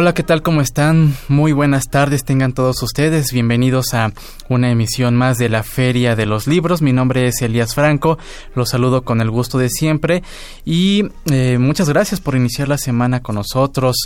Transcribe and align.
Hola, 0.00 0.14
¿qué 0.14 0.22
tal? 0.22 0.42
¿Cómo 0.42 0.60
están? 0.60 1.16
Muy 1.26 1.50
buenas 1.50 1.90
tardes, 1.90 2.24
tengan 2.24 2.52
todos 2.52 2.80
ustedes. 2.84 3.32
Bienvenidos 3.32 3.94
a 3.94 4.12
una 4.48 4.70
emisión 4.70 5.16
más 5.16 5.38
de 5.38 5.48
la 5.48 5.64
Feria 5.64 6.14
de 6.14 6.24
los 6.24 6.46
Libros. 6.46 6.82
Mi 6.82 6.92
nombre 6.92 7.26
es 7.26 7.42
Elías 7.42 7.74
Franco, 7.74 8.16
los 8.54 8.68
saludo 8.68 9.02
con 9.02 9.20
el 9.20 9.28
gusto 9.28 9.58
de 9.58 9.68
siempre 9.68 10.22
y 10.64 11.08
eh, 11.32 11.58
muchas 11.58 11.88
gracias 11.88 12.20
por 12.20 12.36
iniciar 12.36 12.68
la 12.68 12.78
semana 12.78 13.22
con 13.24 13.34
nosotros. 13.34 13.96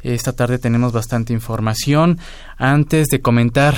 Esta 0.00 0.32
tarde 0.32 0.58
tenemos 0.58 0.92
bastante 0.92 1.34
información. 1.34 2.18
Antes 2.56 3.08
de 3.08 3.20
comentar 3.20 3.74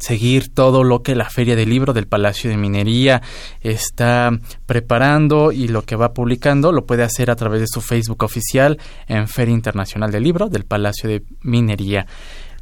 seguir 0.00 0.52
todo 0.52 0.82
lo 0.82 1.02
que 1.02 1.14
la 1.14 1.30
Feria 1.30 1.54
del 1.54 1.70
Libro 1.70 1.92
del 1.92 2.08
Palacio 2.08 2.50
de 2.50 2.56
Minería 2.56 3.22
está 3.60 4.32
preparando 4.66 5.52
y 5.52 5.68
lo 5.68 5.82
que 5.82 5.94
va 5.94 6.14
publicando, 6.14 6.72
lo 6.72 6.86
puede 6.86 7.04
hacer 7.04 7.30
a 7.30 7.36
través 7.36 7.60
de 7.60 7.68
su 7.68 7.80
Facebook 7.80 8.24
oficial 8.24 8.78
en 9.06 9.28
Feria 9.28 9.54
Internacional 9.54 10.10
del 10.10 10.24
Libro 10.24 10.48
del 10.48 10.64
Palacio 10.64 11.08
de 11.08 11.22
Minería. 11.42 12.06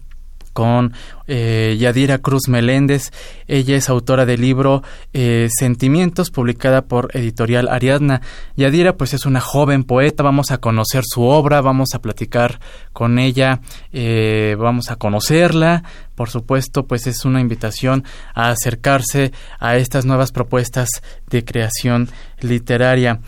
con 0.57 0.95
eh, 1.27 1.77
Yadira 1.79 2.17
Cruz 2.17 2.49
Meléndez. 2.49 3.13
Ella 3.47 3.77
es 3.77 3.91
autora 3.91 4.25
del 4.25 4.41
libro 4.41 4.83
eh, 5.13 5.49
Sentimientos, 5.51 6.31
publicada 6.31 6.87
por 6.87 7.15
Editorial 7.15 7.69
Ariadna. 7.69 8.23
Yadira, 8.57 8.97
pues 8.97 9.13
es 9.13 9.27
una 9.27 9.43
joven 9.43 9.85
poeta. 9.85 10.23
Vamos 10.23 10.53
a 10.53 10.57
conocer 10.57 11.05
su 11.07 11.25
obra, 11.25 11.61
vamos 11.61 11.91
a 11.93 12.01
platicar 12.01 12.59
con 12.95 13.19
ella, 13.19 13.61
eh, 13.93 14.57
vamos 14.59 14.91
a 14.91 14.97
conocerla. 14.97 15.83
Por 16.15 16.31
supuesto, 16.31 16.87
pues 16.87 17.07
es 17.07 17.27
una 17.27 17.43
invitación 17.43 18.05
a 18.35 18.49
acercarse 18.49 19.33
a 19.59 19.77
estas 19.77 20.07
nuevas 20.07 20.33
propuestas 20.33 20.89
de 21.29 21.45
creación 21.45 22.09
literaria. 22.41 23.21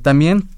también 0.00 0.48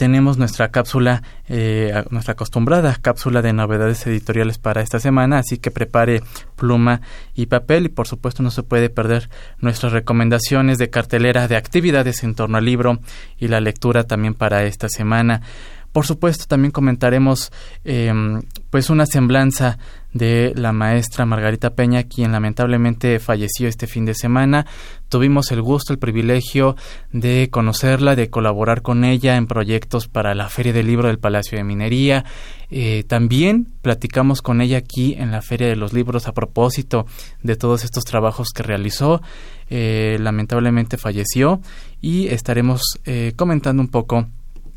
tenemos 0.00 0.38
nuestra 0.38 0.70
cápsula, 0.70 1.22
eh, 1.46 2.04
nuestra 2.08 2.32
acostumbrada 2.32 2.96
cápsula 3.02 3.42
de 3.42 3.52
novedades 3.52 4.06
editoriales 4.06 4.56
para 4.56 4.80
esta 4.80 4.98
semana, 4.98 5.36
así 5.36 5.58
que 5.58 5.70
prepare 5.70 6.22
pluma 6.56 7.02
y 7.34 7.44
papel 7.46 7.84
y 7.84 7.88
por 7.90 8.08
supuesto 8.08 8.42
no 8.42 8.50
se 8.50 8.62
puede 8.62 8.88
perder 8.88 9.28
nuestras 9.58 9.92
recomendaciones 9.92 10.78
de 10.78 10.88
cartelera 10.88 11.48
de 11.48 11.56
actividades 11.56 12.24
en 12.24 12.34
torno 12.34 12.56
al 12.56 12.64
libro 12.64 13.00
y 13.36 13.48
la 13.48 13.60
lectura 13.60 14.04
también 14.04 14.32
para 14.32 14.64
esta 14.64 14.88
semana. 14.88 15.42
Por 15.92 16.06
supuesto, 16.06 16.44
también 16.46 16.70
comentaremos 16.70 17.50
em, 17.84 18.42
pues 18.70 18.90
una 18.90 19.06
semblanza 19.06 19.78
de 20.12 20.52
la 20.56 20.72
maestra 20.72 21.26
Margarita 21.26 21.70
Peña, 21.70 22.04
quien 22.04 22.32
lamentablemente 22.32 23.18
falleció 23.18 23.68
este 23.68 23.86
fin 23.86 24.04
de 24.04 24.14
semana. 24.14 24.66
Tuvimos 25.08 25.50
el 25.50 25.62
gusto, 25.62 25.92
el 25.92 25.98
privilegio 25.98 26.76
de 27.12 27.48
conocerla, 27.50 28.16
de 28.16 28.30
colaborar 28.30 28.82
con 28.82 29.04
ella 29.04 29.36
en 29.36 29.46
proyectos 29.46 30.08
para 30.08 30.34
la 30.34 30.48
Feria 30.48 30.72
del 30.72 30.86
Libro 30.86 31.08
del 31.08 31.18
Palacio 31.18 31.58
de 31.58 31.64
Minería. 31.64 32.24
Eh, 32.70 33.04
también 33.08 33.66
platicamos 33.82 34.42
con 34.42 34.60
ella 34.60 34.78
aquí 34.78 35.14
en 35.14 35.32
la 35.32 35.42
Feria 35.42 35.68
de 35.68 35.76
los 35.76 35.92
Libros 35.92 36.28
a 36.28 36.32
propósito 36.32 37.06
de 37.42 37.56
todos 37.56 37.84
estos 37.84 38.04
trabajos 38.04 38.50
que 38.54 38.62
realizó. 38.62 39.22
Eh, 39.68 40.18
lamentablemente 40.20 40.96
falleció 40.96 41.60
y 42.00 42.28
estaremos 42.28 42.80
eh, 43.04 43.32
comentando 43.36 43.80
un 43.80 43.88
poco 43.88 44.26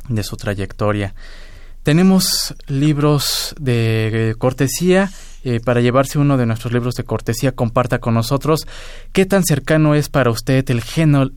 de 0.09 0.23
su 0.23 0.37
trayectoria. 0.37 1.13
Tenemos 1.83 2.55
libros 2.67 3.55
de 3.59 4.35
cortesía. 4.37 5.11
Eh, 5.45 5.59
para 5.59 5.81
llevarse 5.81 6.19
uno 6.19 6.37
de 6.37 6.45
nuestros 6.45 6.71
libros 6.71 6.95
de 6.95 7.03
cortesía, 7.03 7.51
comparta 7.51 7.99
con 7.99 8.13
nosotros 8.13 8.65
qué 9.11 9.25
tan 9.25 9.43
cercano 9.43 9.93
es 9.93 10.07
para 10.07 10.31
usted 10.31 10.69
el 10.69 10.81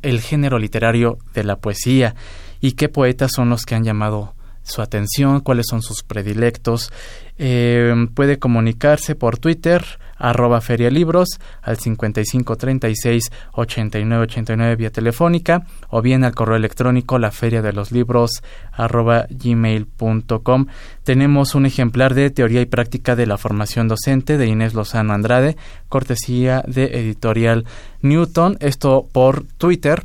el 0.02 0.20
género 0.20 0.58
literario 0.60 1.18
de 1.34 1.42
la 1.42 1.56
poesía 1.56 2.14
y 2.60 2.72
qué 2.72 2.88
poetas 2.88 3.32
son 3.34 3.50
los 3.50 3.64
que 3.64 3.74
han 3.74 3.82
llamado 3.82 4.36
su 4.62 4.82
atención, 4.82 5.40
cuáles 5.40 5.66
son 5.68 5.82
sus 5.82 6.02
predilectos. 6.02 6.92
Eh, 7.38 7.94
puede 8.14 8.38
comunicarse 8.38 9.14
por 9.14 9.38
Twitter 9.38 9.84
arroba 10.16 10.60
ferialibros 10.60 11.28
al 11.62 11.76
5536 11.76 13.30
8989 13.52 14.76
vía 14.76 14.90
telefónica 14.90 15.66
o 15.88 16.02
bien 16.02 16.24
al 16.24 16.34
correo 16.34 16.56
electrónico 16.56 17.18
la 17.18 17.30
feria 17.30 17.62
de 17.62 17.72
los 17.72 17.92
libros 17.92 18.42
arroba 18.72 19.26
gmail.com. 19.30 20.66
Tenemos 21.04 21.54
un 21.54 21.66
ejemplar 21.66 22.14
de 22.14 22.30
Teoría 22.30 22.62
y 22.62 22.66
Práctica 22.66 23.16
de 23.16 23.26
la 23.26 23.38
Formación 23.38 23.88
Docente 23.88 24.38
de 24.38 24.46
Inés 24.46 24.74
Lozano 24.74 25.12
Andrade, 25.12 25.56
cortesía 25.88 26.62
de 26.66 26.98
editorial 27.00 27.64
Newton, 28.02 28.56
esto 28.60 29.06
por 29.12 29.44
Twitter. 29.58 30.04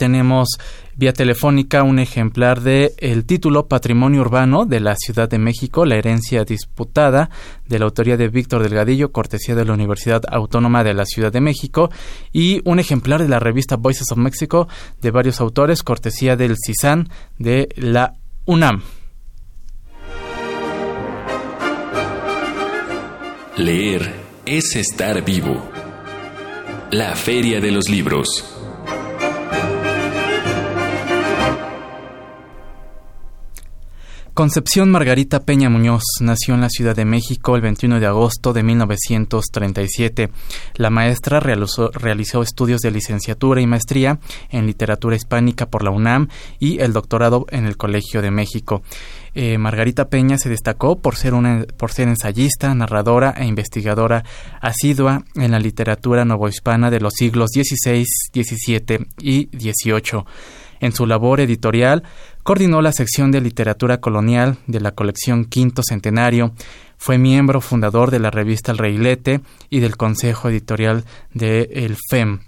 Tenemos 0.00 0.58
vía 0.96 1.12
telefónica 1.12 1.82
un 1.82 1.98
ejemplar 1.98 2.62
de 2.62 2.94
el 2.96 3.26
título 3.26 3.68
Patrimonio 3.68 4.22
Urbano 4.22 4.64
de 4.64 4.80
la 4.80 4.96
Ciudad 4.96 5.28
de 5.28 5.38
México, 5.38 5.84
la 5.84 5.96
herencia 5.96 6.42
disputada, 6.44 7.28
de 7.68 7.78
la 7.78 7.84
autoría 7.84 8.16
de 8.16 8.28
Víctor 8.28 8.62
Delgadillo, 8.62 9.12
cortesía 9.12 9.54
de 9.54 9.66
la 9.66 9.74
Universidad 9.74 10.22
Autónoma 10.30 10.84
de 10.84 10.94
la 10.94 11.04
Ciudad 11.04 11.30
de 11.30 11.42
México, 11.42 11.90
y 12.32 12.62
un 12.64 12.78
ejemplar 12.78 13.20
de 13.20 13.28
la 13.28 13.40
revista 13.40 13.76
Voices 13.76 14.10
of 14.10 14.16
Mexico 14.16 14.68
de 15.02 15.10
varios 15.10 15.38
autores, 15.42 15.82
cortesía 15.82 16.34
del 16.34 16.56
CISAN 16.56 17.10
de 17.38 17.68
la 17.76 18.14
UNAM. 18.46 18.82
Leer 23.58 24.14
es 24.46 24.76
estar 24.76 25.22
vivo. 25.22 25.62
La 26.90 27.14
Feria 27.14 27.60
de 27.60 27.70
los 27.70 27.90
Libros. 27.90 28.59
Concepción 34.40 34.90
Margarita 34.90 35.40
Peña 35.40 35.68
Muñoz 35.68 36.02
nació 36.22 36.54
en 36.54 36.62
la 36.62 36.70
Ciudad 36.70 36.96
de 36.96 37.04
México 37.04 37.56
el 37.56 37.60
21 37.60 38.00
de 38.00 38.06
agosto 38.06 38.54
de 38.54 38.62
1937. 38.62 40.30
La 40.76 40.88
maestra 40.88 41.40
realizó, 41.40 41.90
estudios 42.42 42.80
de 42.80 42.90
licenciatura 42.90 43.60
y 43.60 43.66
maestría 43.66 44.18
en 44.48 44.64
literatura 44.64 45.14
hispánica 45.14 45.66
por 45.66 45.84
la 45.84 45.90
UNAM 45.90 46.28
y 46.58 46.80
el 46.80 46.94
doctorado 46.94 47.44
en 47.50 47.66
el 47.66 47.76
Colegio 47.76 48.22
de 48.22 48.30
México. 48.30 48.80
Eh, 49.34 49.58
Margarita 49.58 50.08
Peña 50.08 50.38
se 50.38 50.48
destacó 50.48 50.98
por 51.00 51.16
ser, 51.16 51.34
una, 51.34 51.66
por 51.76 51.92
ser 51.92 52.08
ensayista, 52.08 52.74
narradora 52.74 53.34
e 53.36 53.44
investigadora 53.44 54.24
asidua 54.62 55.22
en 55.34 55.50
la 55.50 55.58
literatura 55.58 56.24
novohispana 56.24 56.90
de 56.90 57.00
los 57.00 57.12
siglos 57.12 57.50
XVI, 57.52 58.06
XVII 58.32 59.06
y 59.20 59.50
XVIII. 59.52 60.24
En 60.80 60.92
su 60.92 61.06
labor 61.06 61.40
editorial, 61.40 62.02
coordinó 62.42 62.82
la 62.82 62.92
sección 62.92 63.30
de 63.30 63.40
literatura 63.40 64.00
colonial 64.00 64.56
de 64.66 64.80
la 64.80 64.92
colección 64.92 65.44
Quinto 65.44 65.82
Centenario, 65.82 66.52
fue 66.96 67.16
miembro 67.16 67.60
fundador 67.60 68.10
de 68.10 68.18
la 68.18 68.30
revista 68.30 68.72
El 68.72 68.78
Reilete 68.78 69.40
y 69.70 69.80
del 69.80 69.96
consejo 69.96 70.50
editorial 70.50 71.04
de 71.32 71.68
El 71.72 71.96
FEM. 72.10 72.40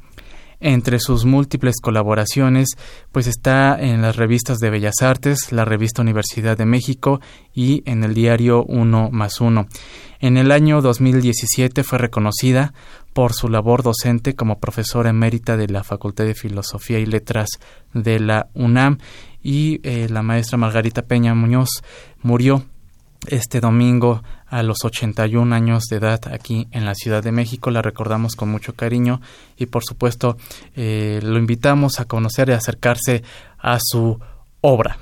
Entre 0.61 1.01
sus 1.01 1.25
múltiples 1.25 1.81
colaboraciones, 1.83 2.77
pues 3.11 3.27
está 3.27 3.77
en 3.81 4.01
las 4.01 4.15
revistas 4.15 4.59
de 4.59 4.71
Bellas 4.71 5.03
Artes, 5.03 5.51
la 5.51 5.65
revista 5.65 6.03
Universidad 6.03 6.57
de 6.57 6.67
México 6.67 7.21
y 7.53 7.83
en 7.85 8.05
el 8.05 8.15
diario 8.15 8.63
Uno 8.63 9.09
más 9.11 9.41
Uno. 9.41 9.67
En 10.21 10.37
el 10.37 10.53
año 10.53 10.81
2017 10.81 11.83
fue 11.83 11.99
reconocida 11.99 12.75
por 13.13 13.33
su 13.33 13.49
labor 13.49 13.83
docente 13.83 14.35
como 14.35 14.59
profesora 14.59 15.11
emérita 15.11 15.57
de 15.57 15.69
la 15.69 15.85
Facultad 15.85 16.25
de 16.25 16.35
Filosofía 16.35 16.99
y 16.99 17.07
Letras 17.07 17.49
de 17.93 18.21
la 18.21 18.49
UNAM 18.55 18.99
y 19.43 19.81
eh, 19.83 20.09
la 20.09 20.23
maestra 20.23 20.59
Margarita 20.59 21.03
Peña 21.03 21.35
Muñoz 21.35 21.83
murió 22.23 22.65
este 23.27 23.61
domingo 23.61 24.23
a 24.47 24.63
los 24.63 24.85
81 24.85 25.55
años 25.55 25.85
de 25.85 25.97
edad 25.97 26.21
aquí 26.33 26.69
en 26.73 26.85
la 26.85 26.95
Ciudad 26.95 27.23
de 27.23 27.33
México. 27.33 27.71
La 27.71 27.83
recordamos 27.83 28.37
con 28.37 28.49
mucho 28.49 28.75
cariño 28.75 29.21
y 29.57 29.67
por 29.67 29.85
supuesto 29.85 30.37
eh, 30.75 31.21
lo 31.23 31.39
invitamos 31.39 32.01
a 32.01 32.05
conocer 32.05 32.49
y 32.49 32.53
acercarse 32.53 33.23
a 33.59 33.79
su 33.81 34.19
obra. 34.61 34.99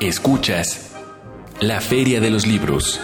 Escuchas 0.00 0.90
la 1.60 1.80
Feria 1.80 2.20
de 2.20 2.30
los 2.30 2.46
Libros. 2.46 3.00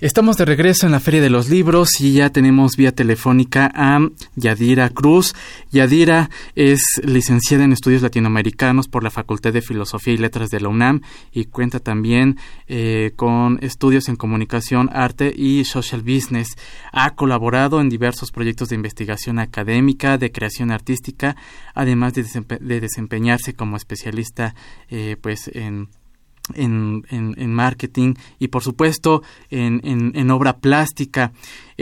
Estamos 0.00 0.38
de 0.38 0.46
regreso 0.46 0.86
en 0.86 0.92
la 0.92 1.00
Feria 1.00 1.20
de 1.20 1.28
los 1.28 1.50
Libros 1.50 2.00
y 2.00 2.14
ya 2.14 2.30
tenemos 2.30 2.74
vía 2.74 2.90
telefónica 2.90 3.70
a 3.74 4.00
Yadira 4.34 4.88
Cruz. 4.88 5.34
Yadira 5.72 6.30
es 6.54 7.02
licenciada 7.04 7.64
en 7.64 7.72
Estudios 7.72 8.00
Latinoamericanos 8.00 8.88
por 8.88 9.04
la 9.04 9.10
Facultad 9.10 9.52
de 9.52 9.60
Filosofía 9.60 10.14
y 10.14 10.16
Letras 10.16 10.48
de 10.48 10.60
la 10.60 10.70
UNAM 10.70 11.02
y 11.32 11.44
cuenta 11.44 11.80
también 11.80 12.38
eh, 12.66 13.12
con 13.14 13.58
estudios 13.60 14.08
en 14.08 14.16
Comunicación, 14.16 14.88
Arte 14.90 15.34
y 15.36 15.66
Social 15.66 16.00
Business. 16.00 16.56
Ha 16.92 17.14
colaborado 17.14 17.78
en 17.82 17.90
diversos 17.90 18.30
proyectos 18.30 18.70
de 18.70 18.76
investigación 18.76 19.38
académica, 19.38 20.16
de 20.16 20.32
creación 20.32 20.70
artística, 20.70 21.36
además 21.74 22.14
de, 22.14 22.80
desempeñarse 22.80 23.52
como 23.52 23.76
especialista 23.76 24.54
eh, 24.88 25.18
pues 25.20 25.48
en 25.52 25.90
en, 26.54 27.04
en, 27.10 27.54
marketing 27.54 28.14
y 28.38 28.48
por 28.48 28.62
supuesto 28.62 29.22
en, 29.50 29.80
en 29.84 30.30
obra 30.30 30.58
plástica. 30.58 31.32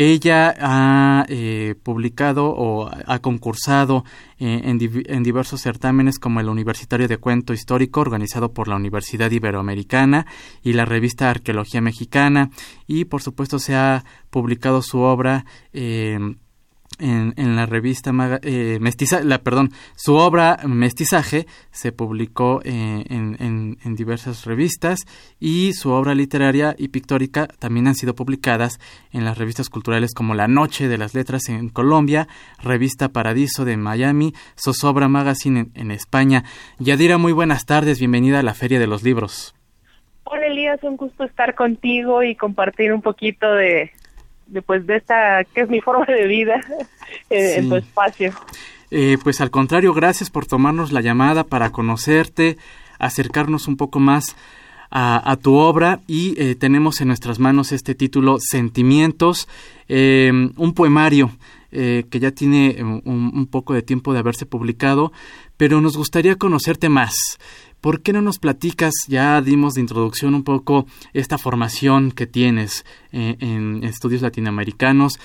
Ella 0.00 0.55
ha 0.61 1.26
eh, 1.29 1.75
publicado 1.82 2.47
o 2.47 2.88
ha 2.88 3.19
concursado 3.19 4.05
eh, 4.38 4.61
en, 4.62 5.23
diversos 5.25 5.61
certámenes 5.61 6.20
como 6.20 6.38
el 6.38 6.49
Universitario 6.49 7.09
de 7.09 7.17
Cuento 7.17 7.53
Histórico 7.53 8.00
organizado 8.00 8.53
por 8.53 8.69
la 8.69 8.76
Universidad 8.76 9.29
Iberoamericana 9.32 10.25
y 10.62 10.75
la 10.75 10.85
revista 10.85 11.31
Arqueología 11.31 11.81
Mexicana 11.81 12.50
y 12.87 13.06
por 13.06 13.23
supuesto 13.23 13.59
se 13.59 13.75
ha 13.75 14.05
publicado 14.31 14.82
su 14.82 15.00
obra 15.00 15.44
eh, 15.73 16.37
en, 16.98 17.56
la 17.56 17.66
revista 17.66 18.12
eh, 18.42 18.78
la, 19.24 19.38
perdón, 19.38 19.70
su 19.96 20.14
obra 20.14 20.58
Mestizaje 20.66 21.46
se 21.70 21.92
publicó 21.92 22.60
eh, 22.64 23.04
en, 23.08 23.76
en, 23.84 23.94
diversas 23.94 24.44
revistas 24.44 25.00
y 25.40 25.72
su 25.72 25.90
obra 25.90 26.14
literaria 26.14 26.74
y 26.78 26.88
pictórica 26.88 27.46
también 27.58 27.86
han 27.88 27.94
sido 27.94 28.14
publicadas 28.14 28.78
en 29.12 29.24
las 29.24 29.38
revistas 29.38 29.70
culturales 29.70 30.14
como 30.14 30.34
La 30.34 30.48
Noche 30.48 30.88
de 30.88 30.98
las 30.98 31.14
Letras 31.14 31.48
en 31.48 31.68
Colombia, 31.68 32.28
Revista 32.62 33.08
Paradiso 33.10 33.64
de 33.64 33.76
Miami, 33.76 34.32
Zozobra 34.56 35.08
Magazine 35.08 35.68
en, 35.74 35.90
España. 35.90 36.44
Yadira, 36.78 37.18
muy 37.18 37.32
buenas 37.32 37.66
tardes, 37.66 37.98
bienvenida 37.98 38.40
a 38.40 38.42
la 38.42 38.54
Feria 38.54 38.78
de 38.78 38.86
los 38.86 39.02
Libros. 39.02 39.54
Hola 40.24 40.46
Elías, 40.46 40.82
un 40.82 40.96
gusto 40.96 41.24
estar 41.24 41.54
contigo 41.54 42.22
y 42.22 42.34
compartir 42.34 42.92
un 42.92 43.00
poquito 43.00 43.50
de, 43.54 43.92
después 44.48 44.86
de 44.86 44.96
esta, 44.96 45.44
que 45.44 45.62
es 45.62 45.68
mi 45.68 45.80
forma 45.80 46.06
de 46.06 46.26
vida 46.26 46.60
eh, 47.30 47.54
en 47.58 47.68
tu 47.68 47.76
espacio. 47.76 48.32
Eh, 48.90 49.18
pues 49.22 49.40
al 49.40 49.50
contrario, 49.50 49.92
gracias 49.92 50.30
por 50.30 50.46
tomarnos 50.46 50.92
la 50.92 51.00
llamada 51.00 51.44
para 51.44 51.70
conocerte, 51.70 52.56
acercarnos 52.98 53.68
un 53.68 53.76
poco 53.76 54.00
más 54.00 54.36
a, 54.90 55.36
tu 55.42 55.54
obra 55.54 56.00
y 56.06 56.34
eh, 56.42 56.54
tenemos 56.54 57.02
en 57.02 57.08
nuestras 57.08 57.38
manos 57.38 57.72
este 57.72 57.94
título 57.94 58.38
Sentimientos, 58.40 59.46
un 59.86 60.72
poemario 60.74 61.30
que 61.70 62.18
ya 62.18 62.30
tiene 62.30 62.82
un, 62.82 63.02
un, 63.04 63.46
poco 63.46 63.74
de 63.74 63.82
tiempo 63.82 64.14
de 64.14 64.20
haberse 64.20 64.46
publicado, 64.46 65.12
pero 65.58 65.82
nos 65.82 65.98
gustaría 65.98 66.36
conocerte 66.36 66.88
más. 66.88 67.38
¿Por 67.80 68.02
qué 68.02 68.12
no 68.12 68.22
nos 68.22 68.38
platicas? 68.38 68.92
Ya 69.08 69.40
dimos 69.40 69.75
de 69.75 69.82
introducción 69.82 70.34
un 70.34 70.42
poco 70.42 70.86
esta 71.12 71.38
formación 71.38 72.10
que 72.10 72.26
tienes 72.26 72.84
eh, 73.12 73.36
en 73.40 73.84
estudios 73.84 74.22
latinoamericanos. 74.22 75.19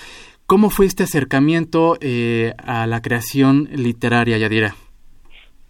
¿Cómo 0.45 0.69
fue 0.69 0.85
este 0.85 1.03
acercamiento 1.03 1.97
eh, 1.99 2.53
a 2.57 2.85
la 2.85 3.01
creación 3.01 3.69
literaria, 3.71 4.37
Yadira? 4.37 4.75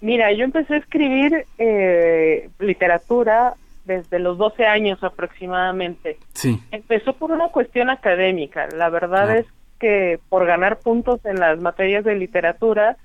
Mira, 0.01 0.33
yo 0.33 0.44
empecé 0.44 0.74
a 0.74 0.77
escribir 0.77 1.45
eh, 1.57 2.50
literatura 2.59 3.53
desde 3.86 4.19
los 4.19 4.38
12 4.38 4.65
años 4.65 5.01
aproximadamente. 5.03 6.18
Sí. 6.33 6.59
Empezó 6.71 7.13
por 7.13 7.31
una 7.31 7.50
cuestión 7.50 7.89
académica. 7.89 8.68
La 8.75 8.89
verdad 8.89 9.38
es 9.38 9.45
que 9.79 10.19
por 10.27 10.45
ganar 10.45 10.79
puntos 10.79 11.24
en 11.25 11.39
las 11.39 11.59
materias 11.62 12.03
de 12.03 12.15
literatura, 12.15 12.97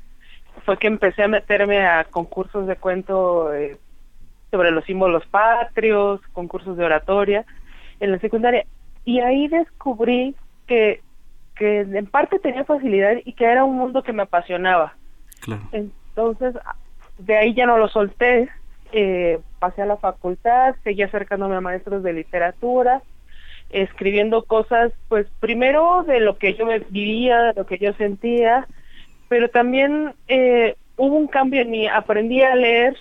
fue 0.64 0.78
que 0.78 0.86
empecé 0.86 1.22
a 1.22 1.28
meterme 1.28 1.86
a 1.86 2.04
concursos 2.04 2.66
de 2.66 2.76
cuento 2.76 3.52
eh, 3.54 3.76
sobre 4.50 4.70
los 4.70 4.84
símbolos 4.84 5.26
patrios, 5.26 6.20
concursos 6.32 6.76
de 6.76 6.84
oratoria 6.84 7.44
en 8.00 8.12
la 8.12 8.18
secundaria 8.18 8.64
y 9.04 9.20
ahí 9.20 9.48
descubrí 9.48 10.34
que 10.66 11.00
que 11.58 11.80
en 11.80 12.06
parte 12.06 12.38
tenía 12.38 12.64
facilidad 12.64 13.16
y 13.24 13.32
que 13.32 13.44
era 13.44 13.64
un 13.64 13.76
mundo 13.76 14.02
que 14.02 14.12
me 14.12 14.22
apasionaba. 14.22 14.94
Entonces, 15.72 16.54
de 17.18 17.36
ahí 17.36 17.52
ya 17.52 17.66
no 17.66 17.76
lo 17.76 17.88
solté, 17.88 18.48
eh, 18.92 19.40
pasé 19.58 19.82
a 19.82 19.86
la 19.86 19.96
facultad, 19.96 20.76
seguí 20.84 21.02
acercándome 21.02 21.56
a 21.56 21.60
maestros 21.60 22.02
de 22.02 22.12
literatura, 22.12 23.02
escribiendo 23.70 24.44
cosas, 24.44 24.92
pues 25.08 25.26
primero 25.40 26.04
de 26.04 26.20
lo 26.20 26.38
que 26.38 26.54
yo 26.54 26.66
vivía, 26.90 27.42
de 27.42 27.54
lo 27.54 27.66
que 27.66 27.78
yo 27.78 27.92
sentía, 27.94 28.66
pero 29.28 29.50
también 29.50 30.14
eh, 30.26 30.76
hubo 30.96 31.16
un 31.16 31.28
cambio 31.28 31.62
en 31.62 31.70
mí, 31.70 31.86
aprendí 31.86 32.42
a 32.42 32.54
leer 32.54 32.96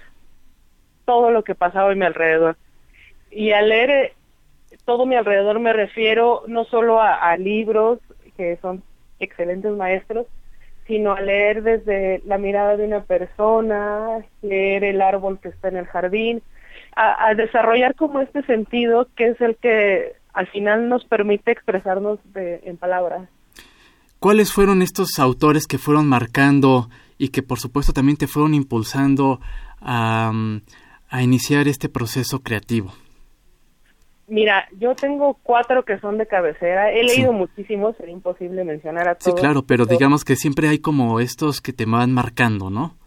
todo 1.06 1.32
lo 1.32 1.44
que 1.44 1.56
pasaba 1.56 1.92
en 1.92 2.00
mi 2.00 2.06
alrededor. 2.06 2.58
Y 3.32 3.52
al 3.52 3.70
leer 3.70 3.90
eh, 3.92 4.14
todo 4.86 5.06
mi 5.06 5.16
alrededor 5.16 5.60
me 5.60 5.74
refiero 5.74 6.44
no 6.48 6.66
solo 6.66 7.02
a, 7.02 7.36
libros, 7.38 8.00
que 8.36 8.58
son 8.62 8.84
excelentes 9.20 9.72
maestros, 9.72 10.28
sino 10.86 11.14
a 11.14 11.22
leer 11.22 11.64
desde 11.64 12.22
la 12.26 12.38
mirada 12.38 12.78
de 12.78 12.86
una 12.86 13.04
persona, 13.04 14.24
leer 14.42 14.84
el 14.84 15.02
árbol 15.02 15.40
que 15.40 15.50
está 15.50 15.70
en 15.70 15.78
el 15.78 15.86
jardín, 15.86 16.42
a, 16.96 17.34
desarrollar 17.36 17.96
como 17.96 18.22
este 18.22 18.42
sentido 18.44 19.08
que 19.16 19.28
es 19.28 19.42
el 19.42 19.56
que 19.58 20.14
al 20.34 20.48
final 20.48 20.90
nos 20.90 21.06
permite 21.06 21.52
expresarnos 21.52 22.20
en 22.36 22.78
palabras. 22.78 23.30
¿Cuáles 24.20 24.52
fueron 24.52 24.82
estos 24.82 25.20
autores 25.20 25.68
que 25.68 25.78
fueron 25.78 26.08
marcando 26.08 26.90
y 27.18 27.30
que 27.30 27.44
por 27.44 27.60
supuesto 27.60 27.94
también 27.94 28.18
te 28.18 28.28
fueron 28.28 28.54
impulsando 28.54 29.40
a, 29.80 30.32
iniciar 31.22 31.68
este 31.68 31.88
proceso 31.88 32.42
creativo? 32.42 32.92
Mira, 34.28 34.68
yo 34.78 34.94
tengo 34.96 35.38
cuatro 35.42 35.86
que 35.86 36.00
son 36.00 36.18
de 36.18 36.28
cabecera. 36.28 36.92
He 36.92 37.04
leído 37.04 37.32
muchísimos, 37.32 37.96
sería 37.96 38.14
imposible 38.14 38.66
mencionar 38.66 39.08
a 39.08 39.16
todos. 39.16 39.36
Sí, 39.36 39.42
claro, 39.42 39.64
pero, 39.64 39.86
digamos 39.86 40.26
que 40.26 40.36
siempre 40.36 40.68
hay 40.68 40.80
como 40.80 41.22
estos 41.22 41.62
que 41.62 41.72
te 41.72 41.86
van 41.86 42.12
marcando, 42.12 42.70
¿no? 42.70 42.98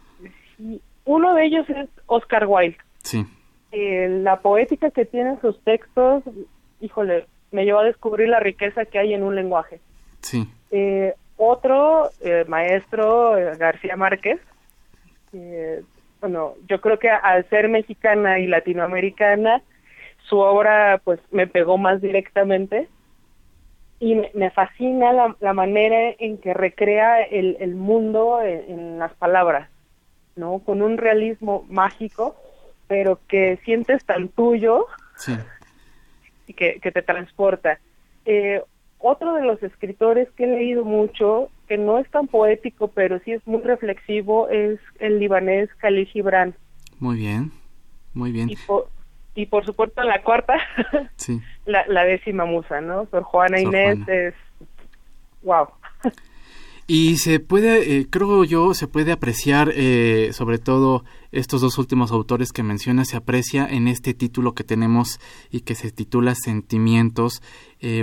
Uno 1.04 1.34
de 1.34 1.44
ellos 1.44 1.68
es 1.68 1.88
Oscar 2.06 2.46
Wilde. 2.46 2.78
Sí. 3.02 3.26
Eh, 3.72 4.08
la 4.22 4.40
poética 4.40 4.90
que 4.90 5.04
tienen 5.04 5.40
sus 5.40 5.60
textos, 5.62 6.22
híjole, 6.80 7.26
me 7.50 7.64
llevó 7.64 7.80
a 7.80 7.84
descubrir 7.84 8.28
la 8.28 8.40
riqueza 8.40 8.84
que 8.86 8.98
hay 8.98 9.12
en 9.12 9.22
un 9.22 9.34
lenguaje. 9.34 9.80
Sí. 10.22 10.48
Eh, 10.70 11.14
otro 11.36 12.10
eh, 12.20 12.44
maestro, 12.46 13.36
eh, 13.36 13.56
García 13.56 13.96
Márquez, 13.96 14.40
bueno, 16.20 16.54
yo 16.68 16.80
creo 16.80 16.98
que 16.98 17.08
al 17.08 17.48
ser 17.48 17.68
mexicana 17.68 18.40
y 18.40 18.46
latinoamericana, 18.46 19.62
su 20.28 20.38
obra 20.38 21.00
pues 21.02 21.18
me 21.30 21.46
pegó 21.46 21.78
más 21.78 22.00
directamente 22.02 22.88
y 24.00 24.16
me, 24.34 24.50
fascina 24.50 25.34
la, 25.40 25.52
manera 25.52 26.14
en 26.18 26.38
que 26.38 26.52
recrea 26.52 27.22
el, 27.22 27.74
mundo 27.74 28.40
en, 28.42 28.98
las 28.98 29.12
palabras, 29.14 29.68
¿no? 30.36 30.58
Con 30.58 30.82
un 30.82 30.98
realismo 30.98 31.64
mágico, 31.68 32.34
pero 32.88 33.20
que 33.28 33.58
sientes 33.64 34.04
tan 34.04 34.28
tuyo 34.28 34.86
y 36.46 36.54
que, 36.54 36.80
que 36.80 36.92
te 36.92 37.02
transporta. 37.02 37.78
Eh, 38.24 38.62
otro 39.00 39.34
de 39.34 39.42
los 39.42 39.62
escritores 39.62 40.28
que 40.36 40.44
he 40.44 40.46
leído 40.46 40.84
mucho, 40.84 41.48
que 41.68 41.78
no 41.78 41.98
es 41.98 42.10
tan 42.10 42.26
poético, 42.26 42.88
pero 42.88 43.18
sí 43.20 43.32
es 43.32 43.46
muy 43.46 43.62
reflexivo, 43.62 44.48
es 44.48 44.78
el 44.98 45.18
libanés 45.18 45.70
Khalil 45.78 46.06
Gibran. 46.06 46.54
Muy 46.98 47.16
bien, 47.16 47.52
muy 48.12 48.30
bien. 48.30 48.50
Y 48.50 48.56
por, 48.56 48.88
y 49.34 49.46
por 49.46 49.64
supuesto 49.64 50.02
la 50.02 50.22
cuarta, 50.22 50.58
sí. 51.16 51.40
la, 51.64 51.86
la, 51.86 52.04
décima 52.04 52.44
musa, 52.44 52.80
¿no? 52.80 53.06
Sor 53.06 53.22
Juana 53.22 53.60
Inés 53.60 54.06
es... 54.08 54.34
¡Wow! 55.42 55.68
Y 56.86 57.18
se 57.18 57.38
puede, 57.38 57.98
eh, 57.98 58.06
creo 58.10 58.42
yo, 58.42 58.74
se 58.74 58.88
puede 58.88 59.12
apreciar, 59.12 59.70
eh, 59.76 60.30
sobre 60.32 60.58
todo 60.58 61.04
estos 61.30 61.60
dos 61.60 61.78
últimos 61.78 62.10
autores 62.10 62.50
que 62.50 62.64
menciona, 62.64 63.04
se 63.04 63.16
aprecia 63.16 63.64
en 63.64 63.86
este 63.86 64.12
título 64.12 64.56
que 64.56 64.64
tenemos 64.64 65.20
y 65.52 65.60
que 65.60 65.76
se 65.76 65.92
titula 65.92 66.34
Sentimientos. 66.34 67.42
Eh, 67.78 68.02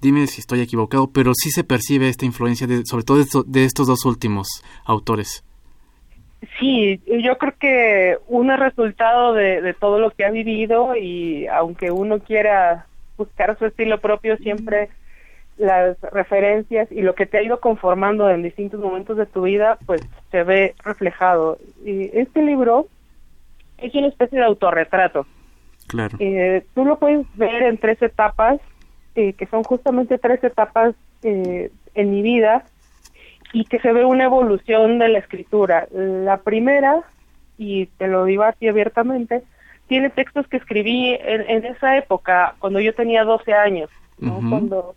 dime 0.00 0.26
si 0.26 0.40
estoy 0.40 0.60
equivocado, 0.60 1.10
pero 1.12 1.32
sí 1.34 1.50
se 1.50 1.64
percibe 1.64 2.08
esta 2.08 2.24
influencia, 2.24 2.66
de, 2.66 2.84
sobre 2.84 3.04
todo 3.04 3.18
de, 3.46 3.64
estos 3.64 3.86
dos 3.86 4.04
últimos 4.04 4.62
autores. 4.84 5.44
Sí, 6.58 7.00
yo 7.06 7.36
creo 7.36 7.54
que 7.58 8.16
uno 8.28 8.54
es 8.54 8.60
resultado 8.60 9.34
de, 9.34 9.60
de, 9.60 9.74
todo 9.74 9.98
lo 9.98 10.10
que 10.10 10.24
ha 10.24 10.30
vivido 10.30 10.96
y 10.96 11.46
aunque 11.48 11.90
uno 11.90 12.18
quiera 12.20 12.86
buscar 13.18 13.58
su 13.58 13.66
estilo 13.66 14.00
propio, 14.00 14.36
siempre 14.38 14.88
las 15.60 16.00
referencias 16.00 16.90
y 16.90 17.02
lo 17.02 17.14
que 17.14 17.26
te 17.26 17.36
ha 17.36 17.42
ido 17.42 17.60
conformando 17.60 18.30
en 18.30 18.42
distintos 18.42 18.80
momentos 18.80 19.18
de 19.18 19.26
tu 19.26 19.42
vida, 19.42 19.78
pues 19.84 20.00
se 20.30 20.42
ve 20.42 20.74
reflejado. 20.82 21.58
Y 21.84 22.10
este 22.18 22.42
libro 22.42 22.86
es 23.76 23.94
una 23.94 24.08
especie 24.08 24.38
de 24.38 24.44
autorretrato. 24.44 25.26
Claro. 25.86 26.16
Eh, 26.18 26.64
tú 26.74 26.84
lo 26.84 26.98
puedes 26.98 27.26
ver 27.36 27.62
en 27.62 27.76
tres 27.76 28.00
etapas, 28.00 28.60
eh, 29.14 29.32
que 29.32 29.46
son 29.46 29.62
justamente 29.64 30.18
tres 30.18 30.42
etapas 30.44 30.94
eh, 31.22 31.70
en 31.94 32.10
mi 32.10 32.22
vida, 32.22 32.64
y 33.52 33.64
que 33.64 33.80
se 33.80 33.92
ve 33.92 34.04
una 34.04 34.24
evolución 34.24 34.98
de 34.98 35.08
la 35.08 35.18
escritura. 35.18 35.88
La 35.92 36.38
primera, 36.38 37.02
y 37.58 37.86
te 37.86 38.06
lo 38.06 38.24
digo 38.24 38.44
así 38.44 38.68
abiertamente, 38.68 39.42
tiene 39.88 40.10
textos 40.10 40.46
que 40.46 40.56
escribí 40.56 41.18
en, 41.20 41.64
esa 41.64 41.96
época, 41.96 42.54
cuando 42.60 42.78
yo 42.78 42.94
tenía 42.94 43.24
12 43.24 43.52
años, 43.52 43.90
¿no? 44.18 44.40
cuando 44.48 44.94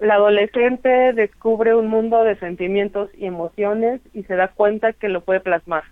la 0.00 0.14
adolescente 0.14 1.12
descubre 1.12 1.74
un 1.74 1.88
mundo 1.88 2.24
de 2.24 2.36
sentimientos 2.36 3.10
y 3.16 3.26
emociones 3.26 4.00
y 4.14 4.22
se 4.22 4.34
da 4.34 4.48
cuenta 4.48 4.92
que 4.92 5.08
lo 5.08 5.20
puede 5.20 5.40
plasmar. 5.40 5.84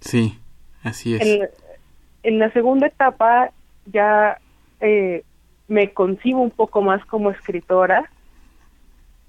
Sí, 0.00 0.38
así 0.82 1.14
es. 1.14 1.22
En, 1.22 1.48
en 2.24 2.38
la 2.40 2.50
segunda 2.50 2.88
etapa 2.88 3.52
ya 3.86 4.38
eh, 4.80 5.22
me 5.68 5.92
concibo 5.92 6.40
un 6.40 6.50
poco 6.50 6.82
más 6.82 7.04
como 7.06 7.30
escritora, 7.30 8.10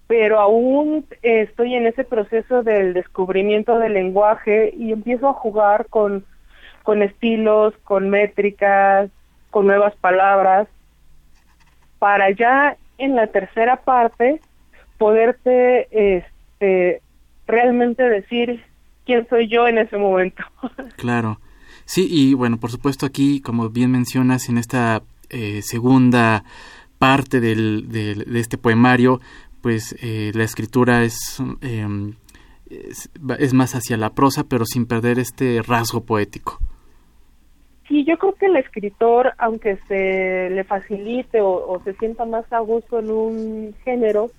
pero 0.08 0.40
aún 0.40 1.06
estoy 1.22 1.76
en 1.76 1.88
ese 1.88 2.04
proceso 2.04 2.64
del 2.64 2.94
descubrimiento 2.94 3.78
del 3.78 3.94
lenguaje 3.94 4.74
y 4.78 4.92
empiezo 4.92 5.28
a 5.28 5.34
jugar 5.34 5.88
con, 5.90 6.26
con 6.84 7.02
estilos, 7.02 7.74
con 7.84 8.10
métricas, 8.10 9.10
con 9.50 9.68
nuevas 9.68 9.96
palabras, 9.96 10.68
para 12.00 12.30
ya 12.32 12.78
en 12.98 13.16
la 13.16 13.28
tercera 13.28 13.78
parte 13.78 14.40
poderte 14.98 15.88
este, 15.92 17.02
realmente 17.46 18.04
decir 18.04 18.64
quién 19.06 19.28
soy 19.30 19.48
yo 19.48 19.68
en 19.68 19.78
ese 19.78 19.98
momento. 19.98 20.44
Claro. 20.98 21.40
Sí, 21.86 22.08
y 22.10 22.34
bueno, 22.34 22.58
por 22.58 22.70
supuesto 22.70 23.06
aquí, 23.06 23.40
como 23.40 23.70
bien 23.70 23.92
mencionas, 23.92 24.50
en 24.50 24.58
esta 24.58 25.04
eh, 25.30 25.62
segunda 25.62 26.44
parte 27.00 27.40
del, 27.40 27.90
de 27.90 28.40
este 28.40 28.58
poemario, 28.58 29.20
pues 29.62 29.96
eh, 30.02 30.32
la 30.34 30.44
escritura 30.44 31.04
es, 31.04 31.42
es, 32.70 33.10
es 33.40 33.54
más 33.54 33.76
hacia 33.76 33.98
la 33.98 34.14
prosa, 34.14 34.46
pero 34.50 34.66
sin 34.66 34.86
perder 34.86 35.20
este 35.20 35.62
rasgo 35.62 36.06
poético. 36.06 36.60
Sí, 37.88 38.04
yo 38.04 38.18
creo 38.18 38.34
que 38.36 38.48
el 38.48 38.58
escritor, 38.58 39.34
aunque 39.38 39.78
se 39.88 40.50
le 40.50 40.64
facilite 40.66 41.40
o, 41.42 41.82
se 41.86 41.94
sienta 41.94 42.26
más 42.26 42.52
a 42.52 42.60
gusto 42.60 43.00
en 43.00 43.12
un 43.12 43.76
género, 43.86 44.30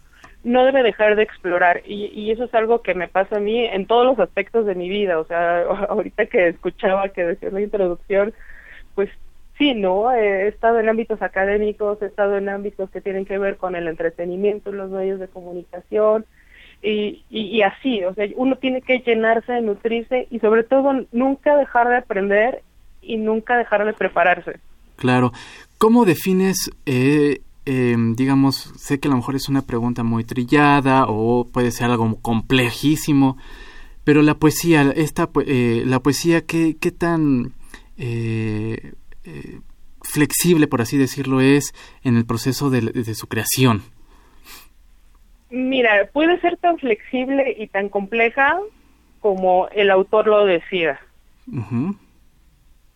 no 0.44 0.64
debe 0.64 0.82
dejar 0.82 1.16
de 1.16 1.22
explorar. 1.22 1.82
Y, 1.86 2.06
y, 2.06 2.30
eso 2.30 2.44
es 2.44 2.54
algo 2.54 2.82
que 2.82 2.94
me 2.94 3.08
pasa 3.08 3.36
a 3.36 3.40
mí 3.40 3.64
en 3.64 3.86
todos 3.86 4.04
los 4.04 4.18
aspectos 4.18 4.66
de 4.66 4.74
mi 4.74 4.88
vida. 4.88 5.18
O 5.18 5.24
sea, 5.24 5.62
ahorita 5.88 6.26
que 6.26 6.48
escuchaba 6.48 7.08
que 7.08 7.24
decía 7.24 7.50
la 7.50 7.62
introducción, 7.62 8.34
pues 8.94 9.08
sí, 9.58 9.74
¿no? 9.74 10.10
He 10.12 10.48
estado 10.48 10.80
en 10.80 10.88
ámbitos 10.88 11.20
académicos, 11.20 12.00
he 12.00 12.06
estado 12.06 12.36
en 12.36 12.48
ámbitos 12.48 12.88
que 12.90 13.00
tienen 13.00 13.26
que 13.26 13.38
ver 13.38 13.56
con 13.56 13.76
el 13.76 13.88
entretenimiento, 13.88 14.72
los 14.72 14.90
medios 14.90 15.20
de 15.20 15.28
comunicación. 15.28 16.24
Y, 16.80 17.24
y, 17.28 17.56
y 17.56 17.62
así, 17.62 18.04
o 18.04 18.14
sea, 18.14 18.26
uno 18.36 18.56
tiene 18.56 18.82
que 18.82 19.00
llenarse, 19.00 19.60
nutrirse 19.60 20.28
y 20.30 20.38
sobre 20.38 20.62
todo 20.62 20.92
nunca 21.10 21.56
dejar 21.56 21.88
de 21.88 21.96
aprender 21.96 22.62
y 23.02 23.16
nunca 23.16 23.58
dejar 23.58 23.84
de 23.84 23.94
prepararse. 23.94 24.60
Claro. 24.94 25.32
¿Cómo 25.78 26.04
defines, 26.04 26.70
eh, 26.86 27.40
em, 27.64 28.14
digamos, 28.14 28.72
sé 28.76 29.00
que 29.00 29.08
a 29.08 29.10
lo 29.10 29.16
mejor 29.16 29.34
es 29.34 29.48
una 29.48 29.62
pregunta 29.62 30.04
muy 30.04 30.24
trillada 30.24 31.06
o 31.08 31.46
puede 31.52 31.72
ser 31.72 31.90
algo 31.90 32.16
complejísimo, 32.22 33.36
pero 34.04 34.22
la 34.22 34.34
poesía, 34.34 34.92
esta, 34.94 35.28
eh, 35.46 35.82
la 35.84 36.00
poesía, 36.00 36.46
¿qué, 36.46 36.76
qué 36.80 36.90
tan 36.92 37.54
eh, 37.96 38.94
flexible, 40.02 40.66
por 40.66 40.80
así 40.80 40.96
decirlo, 40.98 41.40
es 41.40 41.74
en 42.04 42.16
el 42.16 42.24
proceso 42.26 42.70
de, 42.70 42.80
de, 42.80 43.14
su 43.14 43.26
creación? 43.26 43.82
Mira, 45.50 46.08
puede 46.12 46.40
ser 46.40 46.56
tan 46.58 46.78
flexible 46.78 47.56
y 47.58 47.68
tan 47.68 47.88
compleja 47.88 48.58
como 49.20 49.68
el 49.68 49.90
autor 49.90 50.26
lo 50.26 50.44
decida 50.44 51.00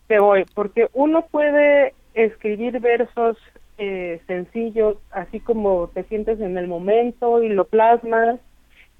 te 0.07 0.19
voy, 0.19 0.45
porque 0.53 0.89
uno 0.93 1.25
puede 1.31 1.93
escribir 2.13 2.79
versos 2.79 3.37
eh, 3.77 4.21
sencillos, 4.27 4.97
así 5.11 5.39
como 5.39 5.89
te 5.93 6.03
sientes 6.03 6.39
en 6.39 6.57
el 6.57 6.67
momento 6.67 7.41
y 7.41 7.49
lo 7.49 7.65
plasmas 7.65 8.39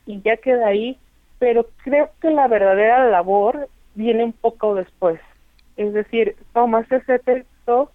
y 0.06 0.22
ya 0.22 0.38
queda 0.38 0.68
ahí, 0.68 0.98
pero 1.40 1.68
creo 1.84 2.10
que 2.22 2.32
la 2.32 2.48
verdadera 2.48 3.10
labor 3.10 3.70
viene 3.96 4.24
un 4.24 4.34
poco 4.34 4.75
después. 4.75 5.20
Es 5.77 5.94
decir, 5.94 6.36
tomas 6.53 6.92
ese 6.92 7.20
texto 7.20 7.92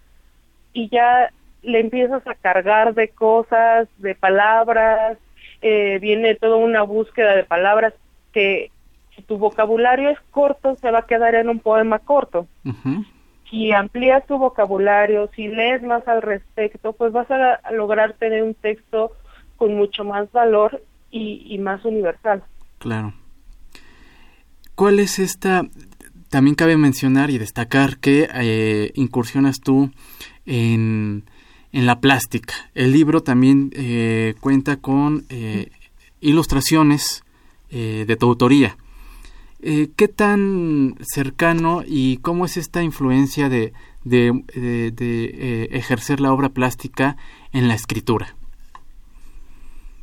y 0.73 0.89
ya 0.89 1.31
le 1.61 1.79
empiezas 1.79 2.25
a 2.27 2.35
cargar 2.35 2.93
de 2.93 3.09
cosas, 3.09 3.87
de 3.97 4.15
palabras, 4.15 5.17
eh, 5.61 5.99
viene 5.99 6.35
toda 6.35 6.55
una 6.55 6.83
búsqueda 6.83 7.35
de 7.35 7.43
palabras 7.43 7.93
que 8.31 8.71
si 9.15 9.21
tu 9.23 9.37
vocabulario 9.37 10.09
es 10.09 10.19
corto, 10.31 10.75
se 10.75 10.91
va 10.91 10.99
a 10.99 11.05
quedar 11.05 11.35
en 11.35 11.49
un 11.49 11.59
poema 11.59 11.99
corto. 11.99 12.47
Si 13.49 13.71
amplías 13.71 14.25
tu 14.25 14.37
vocabulario, 14.37 15.29
si 15.35 15.47
lees 15.47 15.81
más 15.81 16.07
al 16.07 16.21
respecto, 16.21 16.93
pues 16.93 17.11
vas 17.11 17.29
a, 17.31 17.59
lograr 17.71 18.13
tener 18.13 18.43
un 18.43 18.53
texto 18.53 19.11
con 19.57 19.75
mucho 19.75 20.03
más 20.03 20.31
valor 20.31 20.81
y, 21.11 21.57
más 21.57 21.83
universal. 21.83 22.43
Claro. 22.77 23.13
¿Cuál 24.75 24.99
es 24.99 25.19
esta? 25.19 25.63
También 26.29 26.55
cabe 26.55 26.77
mencionar 26.77 27.31
y 27.31 27.39
destacar 27.39 27.97
que 27.97 28.29
eh, 28.33 28.91
incursionas 28.93 29.61
tú 29.61 29.91
en, 30.45 31.23
en, 31.71 31.85
la 31.87 31.99
plástica. 31.99 32.53
El 32.75 32.91
libro 32.91 33.21
también 33.21 33.71
eh, 33.73 34.35
cuenta 34.39 34.77
con 34.77 35.25
eh, 35.29 35.71
ilustraciones 36.21 37.23
de 37.71 38.17
tu 38.19 38.25
autoría. 38.25 38.77
¿Qué 39.61 40.07
tan 40.07 40.95
cercano 41.01 41.83
y 41.85 42.17
cómo 42.17 42.45
es 42.45 42.57
esta 42.57 42.81
influencia 42.81 43.47
de, 43.47 43.73
de, 44.03 45.69
ejercer 45.71 46.19
la 46.19 46.33
obra 46.33 46.49
plástica 46.49 47.15
en 47.53 47.67
la 47.67 47.75
escritura? 47.75 48.33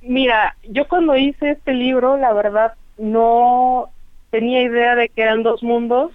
Mira, 0.01 0.57
yo 0.71 0.87
cuando 0.87 1.17
hice 1.17 1.51
este 1.51 1.75
libro, 1.75 2.17
la 2.17 2.33
verdad, 2.33 2.75
no 2.99 3.91
tenía 4.37 4.63
idea 4.63 4.95
de 4.95 5.09
que 5.09 5.23
eran 5.23 5.43
dos 5.43 5.63
mundos 5.63 6.13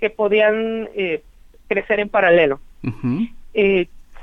que 0.00 0.08
podían 0.08 0.88
eh, 0.94 1.22
crecer 1.68 2.00
en 2.00 2.08
paralelo. 2.08 2.58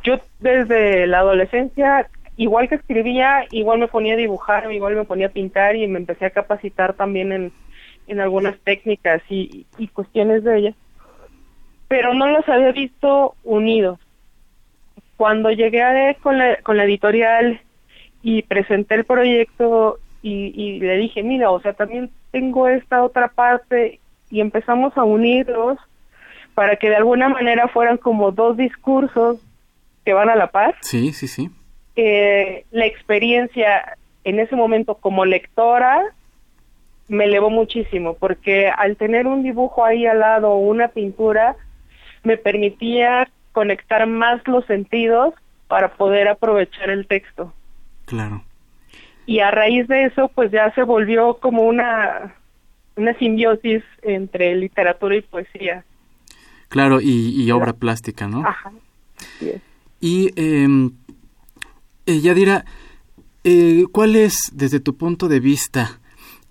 yo 0.03 0.15
desde 0.39 1.05
la 1.05 1.19
adolescencia, 1.19 2.09
igual 2.35 2.67
que 2.67 2.73
escribía, 2.73 3.45
igual 3.51 3.77
me 3.77 3.87
ponía 3.87 4.15
a 4.15 4.17
dibujar, 4.17 4.71
igual 4.71 4.95
me 4.95 5.03
ponía 5.03 5.27
a 5.27 5.37
pintar 5.37 5.75
y 5.75 5.85
me 5.85 5.99
empecé 5.99 6.25
a 6.25 6.31
capacitar 6.31 6.95
también 6.95 7.31
en, 7.31 7.51
en 8.07 8.19
algunas 8.19 8.57
técnicas 8.61 9.21
y, 9.29 9.67
cuestiones 9.93 10.43
de 10.43 10.57
ellas, 10.57 10.75
pero 11.87 12.15
no 12.15 12.25
los 12.31 12.49
había 12.49 12.71
visto 12.71 13.35
unidos. 13.43 13.99
Cuando 15.15 15.51
llegué 15.51 15.83
a, 15.83 16.15
con, 16.15 16.39
la, 16.39 16.55
con 16.63 16.75
la 16.75 16.85
editorial 16.85 17.61
y 18.23 18.41
presenté 18.41 18.95
el 18.95 19.05
proyecto 19.05 19.99
y, 20.23 20.51
y 20.59 20.79
le 20.79 20.97
dije, 20.97 21.21
mira, 21.21 21.51
o 21.51 21.61
sea, 21.61 21.73
también 21.73 22.09
tengo 22.31 22.67
esta 22.67 23.03
otra 23.03 23.29
parte 23.29 23.99
y 24.29 24.41
empezamos 24.41 24.97
a 24.97 25.03
unirlos 25.03 25.77
para 26.53 26.75
que 26.75 26.89
de 26.89 26.95
alguna 26.95 27.29
manera 27.29 27.67
fueran 27.67 27.97
como 27.97 28.31
dos 28.31 28.57
discursos 28.57 29.39
que 30.03 30.13
van 30.13 30.29
a 30.29 30.35
la 30.35 30.47
par. 30.47 30.75
Sí, 30.81 31.13
sí, 31.13 31.27
sí. 31.27 31.49
Eh, 31.95 32.65
la 32.71 32.85
experiencia 32.85 33.97
en 34.23 34.39
ese 34.39 34.55
momento 34.55 34.95
como 34.95 35.25
lectora 35.25 36.01
me 37.07 37.25
elevó 37.25 37.49
muchísimo 37.49 38.15
porque 38.15 38.67
al 38.69 38.97
tener 38.97 39.27
un 39.27 39.43
dibujo 39.43 39.85
ahí 39.85 40.05
al 40.05 40.19
lado 40.19 40.49
o 40.51 40.57
una 40.57 40.89
pintura 40.89 41.55
me 42.23 42.37
permitía 42.37 43.29
conectar 43.53 44.05
más 44.07 44.45
los 44.47 44.65
sentidos 44.65 45.33
para 45.67 45.93
poder 45.93 46.27
aprovechar 46.27 46.89
el 46.89 47.07
texto. 47.07 47.53
Claro. 48.05 48.43
Y 49.27 49.41
a 49.41 49.51
raíz 49.51 49.87
de 49.89 50.05
eso, 50.05 50.31
pues 50.33 50.51
ya 50.51 50.73
se 50.73 50.83
volvió 50.83 51.35
como 51.41 51.63
una, 51.63 52.33
una 52.95 53.13
simbiosis 53.19 53.83
entre 54.01 54.55
literatura 54.55 55.17
y 55.17 55.21
poesía. 55.21 55.83
Claro, 56.69 56.99
y, 57.01 57.49
obra 57.51 57.73
plástica, 57.73 58.27
¿no? 58.27 58.45
Ajá. 58.47 58.71
Y 59.99 60.31
em, 60.35 60.91
eh, 62.05 62.21
Yadira, 62.21 62.63
eh, 63.43 63.83
¿cuál 63.91 64.15
es, 64.15 64.51
desde 64.53 64.79
tu 64.79 64.95
punto 64.95 65.27
de 65.27 65.41
vista, 65.41 65.99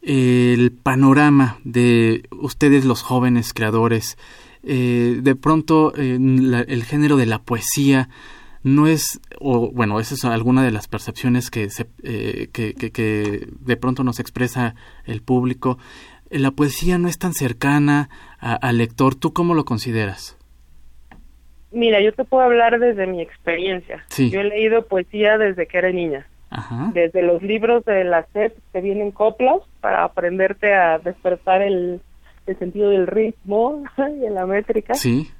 el 0.03 0.71
panorama 0.71 1.59
de 1.65 2.29
ustedes 2.31 2.85
los 2.85 3.03
jóvenes 3.03 3.55
creadores? 3.55 4.19
Eh, 4.63 5.21
de 5.23 5.35
pronto, 5.35 5.95
el 5.95 6.85
género 6.85 7.17
de 7.17 7.27
la 7.27 7.41
poesía 7.41 8.11
no 8.67 8.89
es, 8.89 9.21
o 9.39 9.71
bueno, 9.71 10.01
esa 10.01 10.17
es 10.17 10.25
alguna 10.25 10.65
de 10.65 10.73
las 10.73 10.89
percepciones 10.89 11.53
que, 11.53 11.71
se, 11.71 11.87
que, 12.03 12.75
que, 12.75 12.91
que, 12.91 13.47
de 13.61 13.77
pronto 13.77 14.03
nos 14.03 14.19
expresa 14.19 14.75
el 15.05 15.23
público. 15.23 15.79
La 16.31 16.51
poesía 16.51 16.99
no 16.99 17.07
es 17.07 17.17
tan 17.17 17.33
cercana 17.33 18.09
al 18.41 18.79
lector. 18.79 19.15
¿Tú 19.15 19.33
cómo 19.33 19.55
lo 19.55 19.65
consideras? 19.65 20.37
Mira, 21.71 22.01
yo 22.01 22.13
te 22.13 22.25
puedo 22.25 22.43
hablar 22.43 22.81
desde 22.81 23.07
mi 23.07 23.23
experiencia. 23.23 24.05
Yo 24.19 24.41
he 24.41 24.45
leído 24.45 24.87
poesía 24.87 25.39
desde 25.39 25.69
que 25.69 25.79
era 25.79 25.93
niña. 25.93 26.27
Desde 26.93 27.23
los 27.23 27.43
libros 27.43 27.85
de 27.85 28.03
la 28.03 28.27
SEP 28.33 28.57
que 28.73 28.81
vienen 28.81 29.13
coplas 29.13 29.61
para 29.81 30.03
aprenderte 30.03 30.75
a 30.75 30.99
despertar 30.99 31.63
el, 31.63 32.01
sentido 32.59 32.91
del 32.91 33.07
ritmo 33.07 33.85
y 33.99 34.19
de 34.19 34.31
la 34.31 34.45
métrica. 34.45 34.95
Sí. 34.95 35.31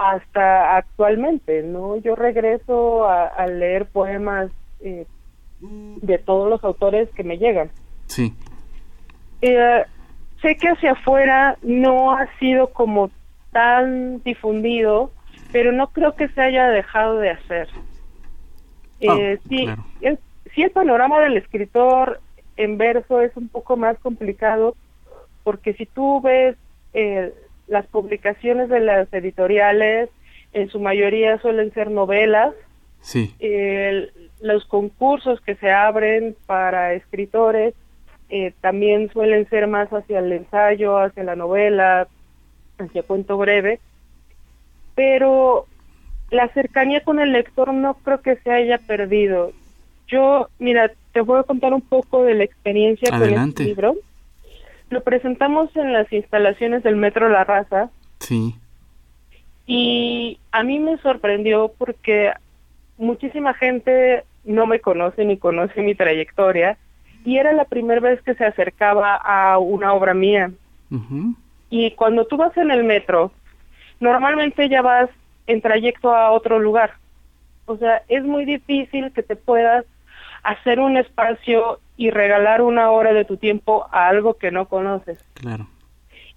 Hasta 0.00 0.76
actualmente, 0.76 1.62
¿no? 1.62 1.96
Yo 1.96 2.16
regreso 2.16 3.08
a, 3.08 3.46
leer 3.46 3.86
poemas 3.86 4.50
eh, 4.80 5.06
de 5.60 6.18
todos 6.18 6.48
los 6.48 6.64
autores 6.64 7.08
que 7.10 7.24
me 7.24 7.36
llegan. 7.36 7.70
Sí. 8.06 8.34
Eh, 9.42 9.84
sé 10.40 10.56
que 10.56 10.68
hacia 10.68 10.92
afuera 10.92 11.58
no 11.62 12.12
ha 12.12 12.26
sido 12.38 12.68
como 12.72 13.10
tan 13.52 14.22
difundido 14.22 15.10
pero 15.52 15.72
no 15.72 15.88
creo 15.88 16.14
que 16.14 16.28
se 16.28 16.40
haya 16.40 16.68
dejado 16.68 17.18
de 17.18 17.30
hacer. 17.30 17.68
Ah, 19.08 19.16
eh, 19.18 19.38
sí, 19.48 19.68
el, 20.00 20.18
el 20.56 20.70
panorama 20.70 21.20
del 21.20 21.36
escritor 21.36 22.20
en 22.56 22.78
verso 22.78 23.20
es 23.20 23.36
un 23.36 23.48
poco 23.48 23.76
más 23.76 23.98
complicado, 23.98 24.76
porque 25.42 25.72
si 25.74 25.86
tú 25.86 26.20
ves 26.20 26.56
eh, 26.92 27.32
las 27.70 27.86
publicaciones 27.86 28.68
de 28.68 28.80
las 28.80 29.10
editoriales, 29.12 30.10
en 30.52 30.68
su 30.68 30.80
mayoría 30.80 31.38
suelen 31.38 31.72
ser 31.72 31.90
novelas. 31.90 32.54
Sí. 33.02 33.34
los 34.42 34.66
concursos 34.66 35.40
que 35.40 35.54
se 35.54 35.70
abren 35.70 36.36
para 36.44 36.92
escritores 36.92 37.72
eh, 38.28 38.52
también 38.60 39.10
suelen 39.10 39.48
ser 39.48 39.68
más 39.68 39.88
hacia 39.88 40.18
el 40.18 40.30
ensayo, 40.32 40.98
hacia 40.98 41.24
la 41.24 41.34
novela, 41.34 42.08
hacia 42.78 43.02
cuento 43.02 43.38
breve 43.38 43.80
pero 45.00 45.64
la 46.30 46.48
cercanía 46.48 47.02
con 47.02 47.20
el 47.20 47.32
lector 47.32 47.72
no 47.72 47.94
creo 47.94 48.20
que 48.20 48.36
se 48.36 48.50
haya 48.50 48.76
perdido. 48.76 49.52
Yo, 50.08 50.48
mira, 50.58 50.92
te 51.12 51.22
voy 51.22 51.40
a 51.40 51.44
contar 51.44 51.72
un 51.72 51.80
poco 51.80 52.24
de 52.24 52.34
la 52.34 52.44
experiencia 52.44 53.10
con 53.10 53.22
este 53.22 53.64
libro. 53.64 53.96
Lo 54.90 55.02
presentamos 55.02 55.74
en 55.76 55.92
las 55.92 56.12
instalaciones 56.12 56.82
del 56.82 56.96
Metro 56.96 57.28
La 57.28 57.44
Raza. 57.44 57.90
Sí. 58.18 58.54
Y 59.66 60.38
a 60.52 60.62
mí 60.62 60.78
me 60.78 60.98
sorprendió 60.98 61.72
porque 61.78 62.32
muchísima 62.98 63.54
gente 63.54 64.24
no 64.44 64.66
me 64.66 64.80
conoce 64.80 65.24
ni 65.24 65.38
conoce 65.38 65.80
mi 65.82 65.94
trayectoria 65.94 66.76
y 67.24 67.36
era 67.36 67.52
la 67.52 67.64
primera 67.64 68.00
vez 68.00 68.20
que 68.22 68.34
se 68.34 68.44
acercaba 68.44 69.14
a 69.14 69.58
una 69.58 69.92
obra 69.92 70.12
mía. 70.12 70.50
Y 71.70 71.92
cuando 71.92 72.26
tú 72.26 72.36
vas 72.36 72.56
en 72.56 72.70
el 72.70 72.82
metro 72.84 73.32
normalmente 74.00 74.68
ya 74.68 74.82
vas 74.82 75.10
en 75.46 75.60
trayecto 75.60 76.14
a 76.14 76.32
otro 76.32 76.58
lugar. 76.58 76.94
O 77.66 77.76
sea, 77.76 78.02
es 78.08 78.24
muy 78.24 78.44
difícil 78.44 79.12
que 79.12 79.22
te 79.22 79.36
puedas 79.36 79.84
hacer 80.42 80.80
un 80.80 80.96
espacio 80.96 81.78
y 82.00 82.08
regalar 82.08 82.62
una 82.62 82.90
hora 82.90 83.12
de 83.12 83.26
tu 83.26 83.36
tiempo 83.36 83.86
a 83.92 84.08
algo 84.08 84.38
que 84.38 84.50
no 84.50 84.64
conoces. 84.68 85.22
Claro. 85.34 85.66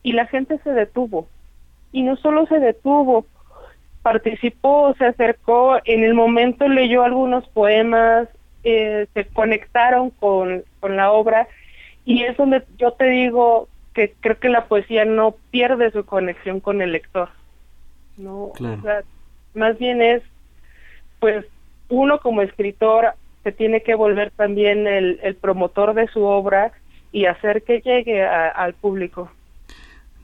Y 0.04 0.12
la 0.12 0.26
gente 0.28 0.60
se 0.62 0.72
detuvo. 0.72 1.30
Y 1.94 2.04
no 2.04 2.18
solo 2.18 2.46
se 2.48 2.60
detuvo, 2.60 3.26
participó, 4.02 4.94
se 4.98 5.06
acercó, 5.06 5.78
en 5.86 6.04
el 6.04 6.16
momento 6.16 6.68
leyó 6.68 7.04
algunos 7.04 7.48
poemas, 7.48 8.28
eh, 8.66 9.08
se 9.14 9.24
conectaron 9.28 10.10
con, 10.10 10.66
con 10.82 10.98
la 10.98 11.14
obra 11.14 11.48
y 12.04 12.24
es 12.24 12.36
donde 12.36 12.64
yo 12.78 12.92
te 12.92 13.06
digo 13.06 13.70
que 13.94 14.14
creo 14.20 14.38
que 14.40 14.50
la 14.50 14.66
poesía 14.66 15.06
no 15.06 15.36
pierde 15.50 15.92
su 15.92 16.04
conexión 16.06 16.60
con 16.60 16.82
el 16.82 16.92
lector. 16.92 17.30
¿no? 18.18 18.48
O 18.48 18.54
sea, 18.58 19.04
más 19.54 19.78
bien 19.78 20.02
es, 20.02 20.24
pues, 21.22 21.46
uno 21.88 22.20
como 22.20 22.42
escritor 22.42 23.14
se 23.44 23.52
tiene 23.52 23.84
que 23.84 23.96
volver 23.96 24.32
también 24.32 24.88
el, 24.88 25.20
el 25.22 25.36
promotor 25.36 25.94
de 25.94 26.08
su 26.08 26.24
obra 26.24 26.72
y 27.12 27.26
hacer 27.26 27.64
que 27.64 27.82
llegue 27.82 28.24
al 28.24 28.74
público. 28.74 29.32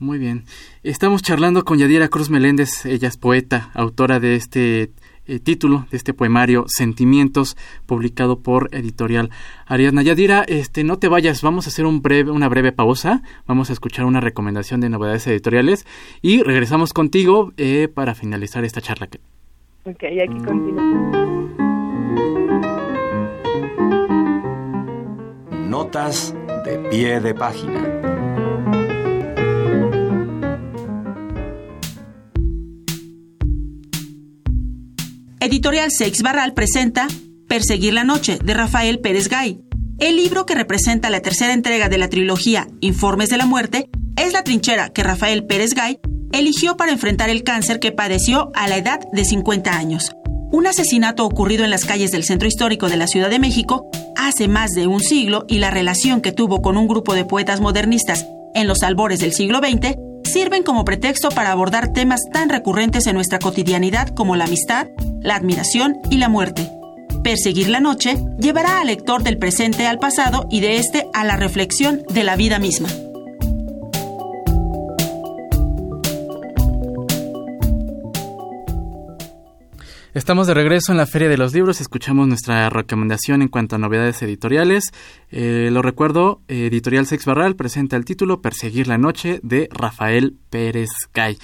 Muy 0.00 0.18
bien. 0.18 0.44
Estamos 0.82 1.22
charlando 1.22 1.64
con 1.64 1.78
Yadira 1.78 2.08
Cruz 2.08 2.30
Meléndez, 2.30 2.86
ella 2.86 3.08
es 3.08 3.18
poeta, 3.18 3.70
autora 3.74 4.18
de 4.18 4.34
este 4.34 4.90
eh, 5.26 5.38
título 5.38 5.86
de 5.90 5.98
este 5.98 6.14
poemario 6.14 6.64
Sentimientos, 6.66 7.56
publicado 7.86 8.40
por 8.40 8.74
Editorial 8.74 9.30
Ariadna. 9.66 10.02
Yadira, 10.02 10.42
este, 10.48 10.84
no 10.84 10.98
te 10.98 11.08
vayas, 11.08 11.42
vamos 11.42 11.66
a 11.66 11.68
hacer 11.68 11.84
un 11.84 12.00
breve, 12.00 12.30
una 12.30 12.48
breve 12.48 12.72
pausa, 12.72 13.22
vamos 13.46 13.68
a 13.70 13.74
escuchar 13.74 14.06
una 14.06 14.20
recomendación 14.20 14.80
de 14.80 14.88
novedades 14.88 15.26
editoriales 15.26 15.86
y 16.22 16.42
regresamos 16.42 16.94
contigo 16.94 17.52
eh, 17.58 17.88
para 17.92 18.14
finalizar 18.14 18.64
esta 18.64 18.80
charla. 18.80 19.06
Ok, 19.84 20.02
aquí 20.02 20.44
continuamos. 20.44 21.30
Notas 25.70 26.34
de 26.64 26.78
pie 26.90 27.20
de 27.20 27.32
página. 27.32 27.80
Editorial 35.38 35.92
Sex 35.92 36.22
Barral 36.22 36.54
presenta 36.54 37.06
Perseguir 37.46 37.94
la 37.94 38.02
Noche 38.02 38.40
de 38.42 38.52
Rafael 38.52 38.98
Pérez 38.98 39.28
Gay. 39.28 39.60
El 40.00 40.16
libro 40.16 40.44
que 40.44 40.56
representa 40.56 41.08
la 41.08 41.20
tercera 41.20 41.52
entrega 41.52 41.88
de 41.88 41.98
la 41.98 42.08
trilogía 42.08 42.66
Informes 42.80 43.28
de 43.28 43.36
la 43.36 43.46
Muerte 43.46 43.90
es 44.16 44.32
la 44.32 44.42
trinchera 44.42 44.88
que 44.88 45.04
Rafael 45.04 45.46
Pérez 45.46 45.74
Gay 45.74 46.00
eligió 46.32 46.76
para 46.76 46.90
enfrentar 46.90 47.30
el 47.30 47.44
cáncer 47.44 47.78
que 47.78 47.92
padeció 47.92 48.50
a 48.56 48.66
la 48.66 48.76
edad 48.76 48.98
de 49.12 49.24
50 49.24 49.70
años. 49.70 50.10
Un 50.52 50.66
asesinato 50.66 51.24
ocurrido 51.24 51.64
en 51.64 51.70
las 51.70 51.84
calles 51.84 52.10
del 52.10 52.24
centro 52.24 52.48
histórico 52.48 52.88
de 52.88 52.96
la 52.96 53.06
Ciudad 53.06 53.30
de 53.30 53.38
México 53.38 53.88
hace 54.16 54.48
más 54.48 54.70
de 54.72 54.88
un 54.88 55.00
siglo 55.00 55.44
y 55.48 55.58
la 55.58 55.70
relación 55.70 56.20
que 56.20 56.32
tuvo 56.32 56.60
con 56.60 56.76
un 56.76 56.88
grupo 56.88 57.14
de 57.14 57.24
poetas 57.24 57.60
modernistas 57.60 58.26
en 58.54 58.66
los 58.66 58.82
albores 58.82 59.20
del 59.20 59.32
siglo 59.32 59.58
XX 59.58 59.96
sirven 60.24 60.64
como 60.64 60.84
pretexto 60.84 61.28
para 61.28 61.52
abordar 61.52 61.92
temas 61.92 62.20
tan 62.32 62.48
recurrentes 62.48 63.06
en 63.06 63.14
nuestra 63.14 63.38
cotidianidad 63.38 64.08
como 64.08 64.34
la 64.34 64.44
amistad, 64.44 64.88
la 65.20 65.36
admiración 65.36 65.98
y 66.10 66.18
la 66.18 66.28
muerte. 66.28 66.68
Perseguir 67.22 67.68
la 67.68 67.80
noche 67.80 68.16
llevará 68.38 68.80
al 68.80 68.88
lector 68.88 69.22
del 69.22 69.38
presente 69.38 69.86
al 69.86 69.98
pasado 69.98 70.46
y 70.50 70.60
de 70.60 70.78
este 70.78 71.06
a 71.12 71.24
la 71.24 71.36
reflexión 71.36 72.02
de 72.12 72.24
la 72.24 72.34
vida 72.34 72.58
misma. 72.58 72.88
Estamos 80.12 80.48
de 80.48 80.54
regreso 80.54 80.90
en 80.90 80.98
la 80.98 81.06
Feria 81.06 81.28
de 81.28 81.36
los 81.36 81.54
Libros. 81.54 81.80
Escuchamos 81.80 82.26
nuestra 82.26 82.68
recomendación 82.68 83.42
en 83.42 83.48
cuanto 83.48 83.76
a 83.76 83.78
novedades 83.78 84.20
editoriales. 84.22 84.90
Eh, 85.30 85.68
lo 85.70 85.82
recuerdo, 85.82 86.40
Editorial 86.48 87.06
Sex 87.06 87.24
Barral 87.26 87.54
presenta 87.54 87.94
el 87.94 88.04
título 88.04 88.42
Perseguir 88.42 88.88
la 88.88 88.98
Noche 88.98 89.38
de 89.44 89.68
Rafael 89.70 90.34
Pérez 90.50 90.90
Gay. 91.14 91.38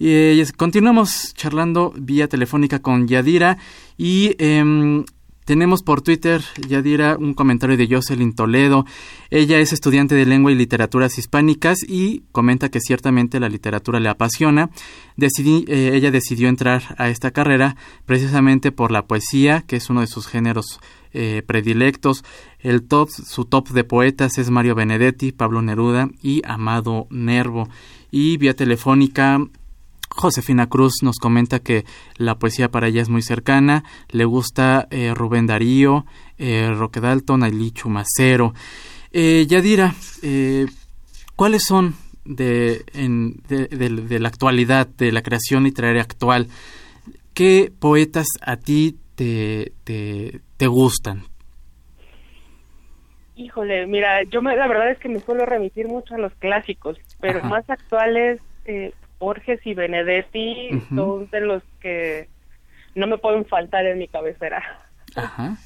Y 0.00 0.08
eh, 0.08 0.46
continuamos 0.56 1.32
charlando 1.34 1.92
vía 1.96 2.26
telefónica 2.26 2.80
con 2.80 3.06
Yadira 3.06 3.56
y 3.96 4.34
em, 4.40 5.04
tenemos 5.48 5.82
por 5.82 6.02
Twitter, 6.02 6.44
Yadira, 6.68 7.16
un 7.16 7.32
comentario 7.32 7.78
de 7.78 7.88
Jocelyn 7.88 8.34
Toledo. 8.34 8.84
Ella 9.30 9.58
es 9.60 9.72
estudiante 9.72 10.14
de 10.14 10.26
lengua 10.26 10.52
y 10.52 10.54
literaturas 10.54 11.16
hispánicas 11.16 11.78
y 11.88 12.24
comenta 12.32 12.68
que 12.68 12.80
ciertamente 12.80 13.40
la 13.40 13.48
literatura 13.48 13.98
le 13.98 14.10
apasiona. 14.10 14.68
Decidí, 15.16 15.64
eh, 15.66 15.92
ella 15.94 16.10
decidió 16.10 16.50
entrar 16.50 16.94
a 16.98 17.08
esta 17.08 17.30
carrera 17.30 17.76
precisamente 18.04 18.72
por 18.72 18.90
la 18.92 19.06
poesía, 19.06 19.62
que 19.66 19.76
es 19.76 19.88
uno 19.88 20.02
de 20.02 20.06
sus 20.06 20.26
géneros 20.26 20.80
eh, 21.14 21.42
predilectos. 21.46 22.24
El 22.58 22.82
top, 22.82 23.08
su 23.08 23.46
top 23.46 23.70
de 23.70 23.84
poetas 23.84 24.36
es 24.36 24.50
Mario 24.50 24.74
Benedetti, 24.74 25.32
Pablo 25.32 25.62
Neruda 25.62 26.10
y 26.20 26.42
Amado 26.44 27.06
Nervo. 27.08 27.70
Y 28.10 28.36
vía 28.36 28.54
telefónica 28.54 29.40
Josefina 30.10 30.68
Cruz 30.68 31.02
nos 31.02 31.16
comenta 31.16 31.60
que 31.60 31.84
la 32.16 32.38
poesía 32.38 32.70
para 32.70 32.88
ella 32.88 33.02
es 33.02 33.08
muy 33.08 33.22
cercana, 33.22 33.84
le 34.10 34.24
gusta 34.24 34.88
eh, 34.90 35.12
Rubén 35.14 35.46
Darío, 35.46 36.06
eh, 36.38 36.70
Roque 36.74 37.00
Dalton, 37.00 37.42
Ailí 37.42 37.70
Chumacero. 37.72 38.54
Eh, 39.10 39.46
Yadira, 39.48 39.94
eh, 40.22 40.66
¿cuáles 41.34 41.64
son 41.64 41.94
de, 42.24 42.84
de, 43.48 44.18
la 44.18 44.28
actualidad, 44.28 44.86
de 44.86 45.12
la 45.12 45.22
creación 45.22 45.64
literaria 45.64 46.02
actual? 46.02 46.48
¿Qué 47.32 47.72
poetas 47.78 48.26
a 48.42 48.56
ti 48.56 48.96
te, 49.14 49.72
te, 49.84 50.66
gustan? 50.66 51.22
Híjole, 53.36 53.86
mira, 53.86 54.22
yo 54.24 54.42
me, 54.42 54.56
la 54.56 54.68
verdad 54.68 54.90
es 54.90 54.98
que 54.98 55.08
me 55.08 55.20
suelo 55.20 55.46
remitir 55.46 55.86
mucho 55.86 56.14
a 56.14 56.18
los 56.18 56.34
clásicos, 56.34 56.98
pero 57.20 57.42
más 57.44 57.68
actuales, 57.70 58.40
eh, 58.64 58.92
Borges 59.18 59.60
y 59.64 59.74
Benedetti 59.74 60.70
son 60.94 61.28
de 61.30 61.40
los 61.40 61.62
que 61.80 62.28
no 62.94 63.06
me 63.06 63.18
pueden 63.18 63.44
faltar 63.46 63.86
en 63.86 63.98
mi 63.98 64.08
cabecera. 64.08 64.62
Ajá. 65.14 65.56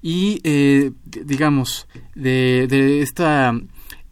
Y, 0.00 0.40
eh, 0.44 0.90
digamos, 1.04 1.88
de, 2.14 2.66
de 2.68 3.00
esta 3.00 3.52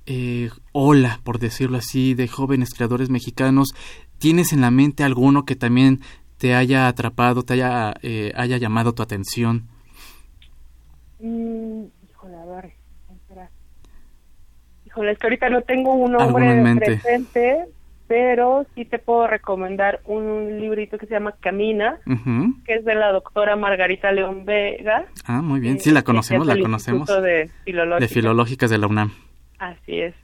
eh, 0.06 0.50
ola, 0.72 1.20
por 1.22 1.38
decirlo 1.38 1.78
así, 1.78 2.14
de 2.14 2.28
jóvenes 2.28 2.74
creadores 2.74 3.10
mexicanos, 3.10 3.74
¿tienes 4.18 4.52
en 4.52 4.62
la 4.62 4.70
mente 4.70 5.04
alguno 5.04 5.44
que 5.44 5.54
también 5.54 6.00
te 6.38 6.54
haya 6.54 6.88
atrapado, 6.88 7.42
te 7.42 7.54
haya, 7.54 7.94
eh, 8.02 8.32
haya 8.34 8.56
llamado 8.56 8.94
tu 8.94 9.02
atención? 9.02 9.68
Mm, 11.20 11.84
híjole, 12.10 12.36
a 12.36 12.44
ver, 12.46 12.72
Híjole, 14.86 15.12
es 15.12 15.18
que 15.18 15.26
ahorita 15.26 15.48
no 15.48 15.62
tengo 15.62 15.94
un 15.94 16.12
nombre 16.12 16.76
presente, 16.76 17.64
pero 18.12 18.66
sí 18.74 18.84
te 18.84 18.98
puedo 18.98 19.26
recomendar 19.26 20.02
un 20.04 20.60
librito 20.60 20.98
que 20.98 21.06
se 21.06 21.14
llama 21.14 21.32
Camina, 21.40 21.98
que 22.66 22.74
es 22.74 22.84
de 22.84 22.94
la 22.94 23.10
doctora 23.10 23.56
Margarita 23.56 24.12
León 24.12 24.44
Vega. 24.44 25.06
Ah, 25.24 25.40
muy 25.40 25.60
bien, 25.60 25.80
sí, 25.80 25.92
la 25.92 26.02
conocemos, 26.02 26.46
la 26.46 26.58
conocemos. 26.58 27.08
De, 27.08 27.48
de 27.64 28.08
Filológicas 28.08 28.68
de 28.68 28.76
la 28.76 28.86
UNAM. 28.86 29.12
Así 29.58 29.98
es. 29.98 30.14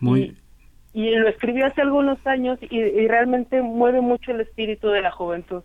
Muy 0.00 0.36
y, 0.92 1.14
lo 1.14 1.28
escribió 1.28 1.66
hace 1.66 1.82
algunos 1.82 2.18
años 2.26 2.58
y, 2.68 3.06
realmente 3.06 3.62
mueve 3.62 4.00
mucho 4.00 4.32
el 4.32 4.40
espíritu 4.40 4.88
de 4.88 5.02
la 5.02 5.12
juventud. 5.12 5.62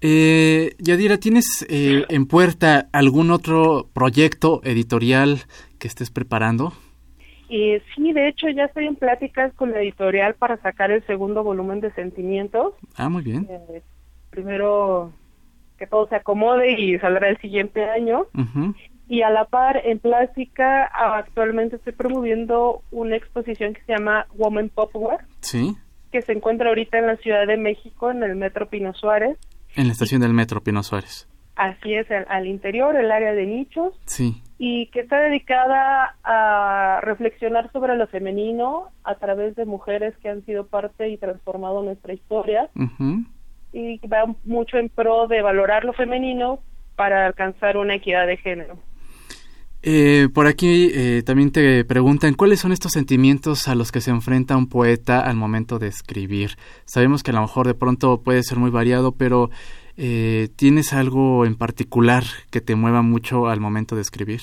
Eh, 0.00 0.76
Yadira, 0.78 1.18
¿tienes 1.18 1.66
eh, 1.68 2.06
en 2.08 2.24
puerta 2.24 2.88
algún 2.90 3.30
otro 3.30 3.90
proyecto 3.92 4.62
editorial 4.64 5.40
que 5.78 5.88
estés 5.88 6.10
preparando? 6.10 6.72
Y 7.50 7.80
sí, 7.94 8.12
de 8.12 8.28
hecho 8.28 8.48
ya 8.48 8.66
estoy 8.66 8.86
en 8.86 8.94
pláticas 8.94 9.52
con 9.54 9.72
la 9.72 9.80
editorial 9.80 10.34
para 10.34 10.56
sacar 10.58 10.92
el 10.92 11.04
segundo 11.04 11.42
volumen 11.42 11.80
de 11.80 11.92
Sentimientos. 11.94 12.74
Ah, 12.96 13.08
muy 13.08 13.22
bien. 13.22 13.48
Eh, 13.50 13.82
primero 14.30 15.12
que 15.76 15.88
todo 15.88 16.06
se 16.08 16.14
acomode 16.14 16.80
y 16.80 16.96
saldrá 17.00 17.28
el 17.28 17.38
siguiente 17.38 17.84
año. 17.84 18.26
Y 19.08 19.22
a 19.22 19.30
la 19.30 19.46
par, 19.46 19.82
en 19.84 19.98
Plástica, 19.98 20.84
actualmente 20.84 21.76
estoy 21.76 21.94
promoviendo 21.94 22.82
una 22.92 23.16
exposición 23.16 23.74
que 23.74 23.82
se 23.82 23.94
llama 23.94 24.26
Woman 24.36 24.68
Popware. 24.68 25.24
Sí. 25.40 25.76
Que 26.12 26.22
se 26.22 26.32
encuentra 26.32 26.68
ahorita 26.68 26.98
en 26.98 27.08
la 27.08 27.16
Ciudad 27.16 27.48
de 27.48 27.56
México, 27.56 28.12
en 28.12 28.22
el 28.22 28.36
Metro 28.36 28.68
Pino 28.68 28.94
Suárez. 28.94 29.36
En 29.74 29.88
la 29.88 29.92
estación 29.92 30.20
del 30.20 30.34
Metro 30.34 30.60
Pino 30.60 30.84
Suárez. 30.84 31.28
Así 31.56 31.94
es, 31.94 32.06
al, 32.28 32.46
interior, 32.46 32.94
el 32.94 33.10
área 33.10 33.32
de 33.32 33.46
nichos. 33.46 33.92
Sí. 34.04 34.42
Y 34.62 34.88
que 34.88 35.00
está 35.00 35.18
dedicada 35.18 36.16
a 36.22 37.00
reflexionar 37.02 37.72
sobre 37.72 37.96
lo 37.96 38.06
femenino 38.08 38.88
a 39.04 39.14
través 39.14 39.56
de 39.56 39.64
mujeres 39.64 40.14
que 40.18 40.28
han 40.28 40.44
sido 40.44 40.66
parte 40.66 41.08
y 41.08 41.16
transformado 41.16 41.82
nuestra 41.82 42.12
historia. 42.12 42.68
Y 43.72 44.06
va 44.06 44.26
mucho 44.44 44.76
en 44.76 44.90
pro 44.90 45.28
de 45.28 45.40
valorar 45.40 45.86
lo 45.86 45.94
femenino 45.94 46.58
para 46.94 47.24
alcanzar 47.24 47.78
una 47.78 47.94
equidad 47.94 48.26
de 48.26 48.36
género. 48.36 48.76
Eh, 49.82 50.28
por 50.34 50.46
aquí 50.46 50.90
eh, 50.94 51.22
también 51.24 51.52
te 51.52 51.86
preguntan 51.86 52.34
cuáles 52.34 52.60
son 52.60 52.70
estos 52.70 52.92
sentimientos 52.92 53.66
a 53.66 53.74
los 53.74 53.90
que 53.90 54.02
se 54.02 54.10
enfrenta 54.10 54.58
un 54.58 54.68
poeta 54.68 55.20
al 55.20 55.36
momento 55.36 55.78
de 55.78 55.86
escribir. 55.86 56.56
Sabemos 56.84 57.22
que 57.22 57.30
a 57.30 57.34
lo 57.34 57.40
mejor 57.40 57.66
de 57.66 57.72
pronto 57.72 58.20
puede 58.22 58.42
ser 58.42 58.58
muy 58.58 58.70
variado, 58.70 59.12
pero 59.12 59.48
eh, 60.02 60.48
¿tienes 60.56 60.94
algo 60.94 61.44
en 61.44 61.56
particular 61.56 62.22
que 62.50 62.62
te 62.62 62.74
mueva 62.74 63.02
mucho 63.02 63.48
al 63.48 63.60
momento 63.60 63.96
de 63.96 64.00
escribir? 64.00 64.40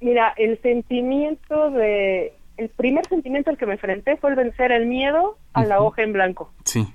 Mira, 0.00 0.34
el 0.36 0.60
sentimiento 0.62 1.70
de... 1.70 2.32
El 2.56 2.68
primer 2.70 3.06
sentimiento 3.06 3.50
al 3.50 3.56
que 3.56 3.66
me 3.66 3.74
enfrenté 3.74 4.16
fue 4.16 4.30
el 4.30 4.36
vencer 4.36 4.72
el 4.72 4.86
miedo 4.86 5.38
a 5.52 5.64
la 5.64 5.80
hoja 5.80 6.02
en 6.02 6.12
blanco. 6.12 6.52
Sí. 6.64 6.88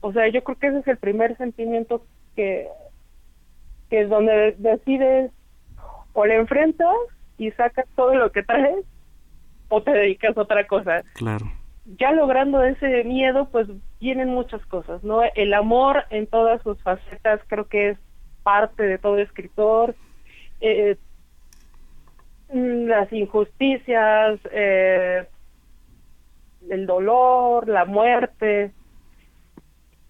O 0.00 0.12
sea, 0.12 0.26
yo 0.28 0.42
creo 0.42 0.58
que 0.58 0.66
ese 0.68 0.78
es 0.80 0.88
el 0.88 0.96
primer 0.96 1.36
sentimiento 1.36 2.04
que, 2.34 2.66
que 3.88 4.00
es 4.00 4.08
donde 4.08 4.56
decides 4.58 5.30
o 6.14 6.26
le 6.26 6.34
enfrentas 6.34 6.96
y 7.38 7.52
sacas 7.52 7.86
todo 7.94 8.16
lo 8.16 8.32
que 8.32 8.42
traes 8.42 8.84
o 9.68 9.82
te 9.82 9.92
dedicas 9.92 10.36
a 10.36 10.40
otra 10.40 10.66
cosa. 10.66 11.04
Claro 11.14 11.59
ya 11.84 12.12
logrando 12.12 12.62
ese 12.62 13.04
miedo, 13.04 13.48
pues 13.50 13.68
vienen 14.00 14.28
muchas 14.28 14.64
cosas, 14.66 15.02
¿no? 15.02 15.22
El 15.34 15.54
amor 15.54 16.04
en 16.10 16.26
todas 16.26 16.62
sus 16.62 16.80
facetas 16.82 17.40
creo 17.48 17.66
que 17.66 17.90
es 17.90 17.98
parte 18.42 18.82
de 18.82 18.98
todo 18.98 19.18
escritor. 19.18 19.94
Eh, 20.60 20.96
las 22.52 23.12
injusticias, 23.12 24.40
eh, 24.50 25.26
el 26.68 26.86
dolor, 26.86 27.68
la 27.68 27.84
muerte. 27.84 28.72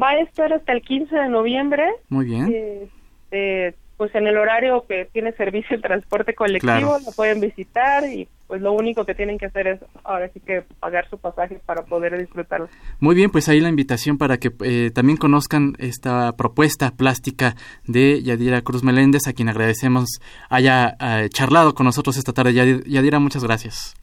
Va 0.00 0.10
a 0.10 0.20
estar 0.20 0.52
hasta 0.52 0.72
el 0.72 0.82
15 0.82 1.14
de 1.14 1.28
noviembre. 1.28 1.84
Muy 2.08 2.26
bien. 2.26 2.88
Eh, 3.32 3.74
pues 3.96 4.14
en 4.14 4.28
el 4.28 4.36
horario 4.36 4.84
que 4.88 5.06
tiene 5.12 5.32
servicio 5.32 5.74
el 5.74 5.82
transporte 5.82 6.34
colectivo, 6.34 6.98
lo 7.04 7.12
pueden 7.16 7.40
visitar 7.40 8.04
y 8.04 8.28
pues 8.48 8.62
lo 8.62 8.72
único 8.72 9.04
que 9.04 9.14
tienen 9.14 9.38
que 9.38 9.46
hacer 9.46 9.68
es 9.68 9.80
ahora 10.04 10.28
sí 10.30 10.40
que 10.40 10.62
pagar 10.80 11.08
su 11.10 11.18
pasaje 11.18 11.60
para 11.66 11.84
poder 11.84 12.18
disfrutarlo. 12.18 12.68
Muy 12.98 13.14
bien, 13.14 13.30
pues 13.30 13.48
ahí 13.48 13.60
la 13.60 13.68
invitación 13.68 14.16
para 14.16 14.38
que 14.38 14.50
eh, 14.64 14.90
también 14.92 15.18
conozcan 15.18 15.74
esta 15.78 16.34
propuesta 16.34 16.90
plástica 16.90 17.54
de 17.86 18.22
Yadira 18.22 18.62
Cruz 18.62 18.82
Meléndez, 18.82 19.28
a 19.28 19.34
quien 19.34 19.50
agradecemos 19.50 20.20
haya 20.48 20.96
eh, 20.98 21.28
charlado 21.28 21.74
con 21.74 21.84
nosotros 21.84 22.16
esta 22.16 22.32
tarde. 22.32 22.54
Yadira, 22.54 23.18
muchas 23.18 23.44
gracias. 23.44 23.94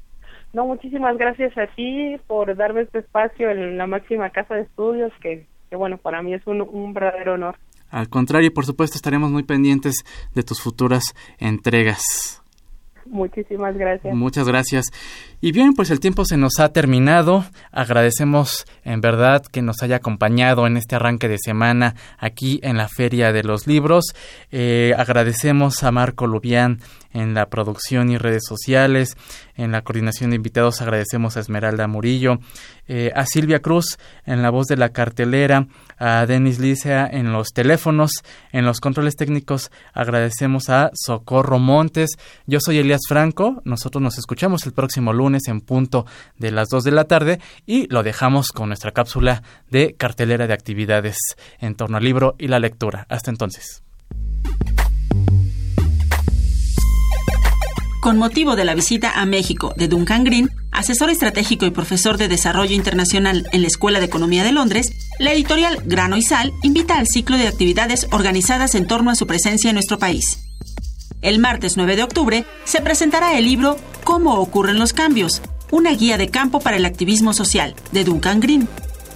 No, 0.53 0.67
muchísimas 0.67 1.17
gracias 1.17 1.57
a 1.57 1.65
ti 1.75 2.15
por 2.27 2.55
darme 2.55 2.81
este 2.81 2.99
espacio 2.99 3.49
en 3.49 3.79
la 3.79 3.87
máxima 3.87 4.29
casa 4.29 4.53
de 4.53 4.61
estudios, 4.61 5.11
que, 5.21 5.47
que 5.71 5.75
bueno, 5.75 5.97
para 5.97 6.21
mí 6.21 6.35
es 6.35 6.45
un, 6.45 6.61
un 6.61 6.93
verdadero 6.93 7.33
honor. 7.33 7.57
Al 7.89 8.09
contrario, 8.09 8.53
por 8.53 8.65
supuesto, 8.65 8.95
estaremos 8.95 9.31
muy 9.31 9.43
pendientes 9.43 10.05
de 10.35 10.43
tus 10.43 10.61
futuras 10.61 11.15
entregas. 11.39 12.44
Muchísimas 13.05 13.77
gracias. 13.77 14.15
Muchas 14.15 14.47
gracias. 14.47 14.85
Y 15.41 15.51
bien, 15.51 15.73
pues 15.73 15.91
el 15.91 15.99
tiempo 15.99 16.25
se 16.25 16.37
nos 16.37 16.59
ha 16.59 16.73
terminado. 16.73 17.45
Agradecemos 17.71 18.65
en 18.83 19.01
verdad 19.01 19.43
que 19.43 19.61
nos 19.61 19.83
haya 19.83 19.97
acompañado 19.97 20.65
en 20.65 20.75
este 20.77 20.95
arranque 20.95 21.27
de 21.27 21.37
semana 21.37 21.95
aquí 22.17 22.59
en 22.63 22.77
la 22.77 22.87
Feria 22.87 23.31
de 23.31 23.43
los 23.43 23.67
Libros. 23.67 24.05
Eh, 24.51 24.93
agradecemos 24.97 25.83
a 25.83 25.91
Marco 25.91 26.25
Lubián 26.25 26.79
en 27.15 27.33
la 27.33 27.47
producción 27.47 28.11
y 28.11 28.17
redes 28.17 28.43
sociales. 28.47 29.17
En 29.55 29.71
la 29.71 29.81
coordinación 29.81 30.29
de 30.29 30.35
invitados 30.35 30.81
agradecemos 30.81 31.37
a 31.37 31.39
Esmeralda 31.39 31.87
Murillo, 31.87 32.39
eh, 32.87 33.11
a 33.15 33.25
Silvia 33.25 33.61
Cruz 33.61 33.97
en 34.25 34.41
la 34.41 34.49
voz 34.49 34.67
de 34.67 34.75
la 34.75 34.89
cartelera, 34.89 35.67
a 35.97 36.25
Denis 36.25 36.59
Licea 36.59 37.07
en 37.09 37.31
los 37.31 37.53
teléfonos, 37.53 38.11
en 38.51 38.65
los 38.65 38.81
controles 38.81 39.15
técnicos 39.15 39.71
agradecemos 39.93 40.69
a 40.69 40.91
Socorro 40.93 41.57
Montes. 41.57 42.11
Yo 42.45 42.59
soy 42.59 42.79
Elías 42.79 43.01
Franco. 43.07 43.61
Nosotros 43.63 44.01
nos 44.01 44.17
escuchamos 44.17 44.65
el 44.65 44.73
próximo 44.73 45.13
lunes 45.13 45.47
en 45.47 45.61
punto 45.61 46.05
de 46.37 46.51
las 46.51 46.67
2 46.67 46.83
de 46.83 46.91
la 46.91 47.05
tarde 47.05 47.39
y 47.65 47.87
lo 47.87 48.03
dejamos 48.03 48.49
con 48.49 48.67
nuestra 48.67 48.91
cápsula 48.91 49.41
de 49.71 49.95
cartelera 49.95 50.47
de 50.47 50.53
actividades 50.53 51.17
en 51.59 51.75
torno 51.75 51.97
al 51.97 52.03
libro 52.03 52.35
y 52.37 52.49
la 52.49 52.59
lectura. 52.59 53.05
Hasta 53.09 53.31
entonces. 53.31 53.84
Con 58.05 58.19
motivo 58.19 58.55
de 58.55 58.65
la 58.65 58.75
visita 58.75 59.19
a 59.19 59.25
México 59.25 59.73
de 59.77 59.87
Duncan 59.87 60.23
Green, 60.23 60.51
asesor 60.71 61.09
estratégico 61.09 61.65
y 61.65 61.71
profesor 61.71 62.19
de 62.19 62.27
desarrollo 62.27 62.75
internacional 62.75 63.49
en 63.51 63.63
la 63.63 63.67
Escuela 63.67 63.99
de 63.99 64.05
Economía 64.05 64.43
de 64.43 64.51
Londres, 64.51 64.91
la 65.17 65.33
editorial 65.33 65.81
Grano 65.85 66.15
y 66.15 66.21
Sal 66.21 66.53
invita 66.61 66.99
al 66.99 67.07
ciclo 67.07 67.35
de 67.35 67.47
actividades 67.47 68.05
organizadas 68.11 68.75
en 68.75 68.85
torno 68.85 69.09
a 69.09 69.15
su 69.15 69.25
presencia 69.25 69.71
en 69.71 69.73
nuestro 69.73 69.97
país. 69.97 70.37
El 71.23 71.39
martes 71.39 71.77
9 71.77 71.95
de 71.95 72.03
octubre 72.03 72.45
se 72.63 72.79
presentará 72.79 73.39
el 73.39 73.45
libro 73.45 73.75
Cómo 74.03 74.35
ocurren 74.35 74.77
los 74.77 74.93
cambios, 74.93 75.41
una 75.71 75.89
guía 75.89 76.19
de 76.19 76.29
campo 76.29 76.59
para 76.59 76.77
el 76.77 76.85
activismo 76.85 77.33
social, 77.33 77.73
de 77.91 78.03
Duncan 78.03 78.39
Green. 78.39 78.69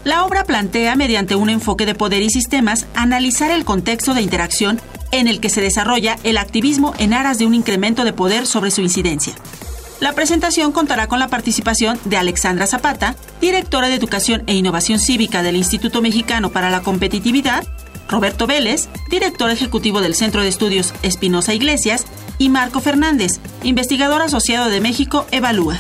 La 0.04 0.25
obra 0.25 0.45
plantea, 0.45 0.95
mediante 0.95 1.36
un 1.36 1.52
enfoque 1.52 1.86
de 1.86 1.93
poder 1.93 2.23
y 2.23 2.32
sistemas, 2.32 2.88
analizar 2.95 3.52
el 3.52 3.65
contexto 3.65 4.15
de 4.15 4.23
interacción 4.23 4.82
en 5.12 5.28
el 5.28 5.39
que 5.39 5.50
se 5.50 5.62
desarrolla 5.62 6.17
el 6.24 6.38
activismo 6.38 6.93
en 6.98 7.13
aras 7.13 7.38
de 7.38 7.45
un 7.45 7.54
incremento 7.54 8.04
de 8.04 8.13
poder 8.13 8.45
sobre 8.45 8.72
su 8.72 8.82
incidencia. 8.82 9.34
La 10.00 10.13
presentación 10.13 10.72
contará 10.72 11.08
con 11.08 11.19
la 11.19 11.28
participación 11.28 12.00
de 12.06 12.17
Alexandra 12.17 12.67
Zapata, 12.67 13.15
directora 13.41 13.89
de 13.89 13.95
Educación 13.95 14.43
e 14.48 14.56
Innovación 14.56 14.98
Cívica 14.98 15.43
del 15.43 15.58
Instituto 15.58 16.02
Mexicano 16.02 16.52
para 16.52 16.69
la 16.69 16.82
Competitividad, 16.82 17.65
Roberto 18.08 18.48
Vélez, 18.48 18.88
director 19.10 19.52
ejecutivo 19.52 20.00
del 20.00 20.15
Centro 20.15 20.41
de 20.41 20.48
Estudios 20.48 20.93
Espinosa 21.04 21.54
Iglesias, 21.54 22.06
y 22.38 22.48
Marco 22.48 22.80
Fernández, 22.80 23.39
investigador 23.63 24.22
asociado 24.22 24.69
de 24.69 24.80
México 24.80 25.28
Evalúa. 25.32 25.80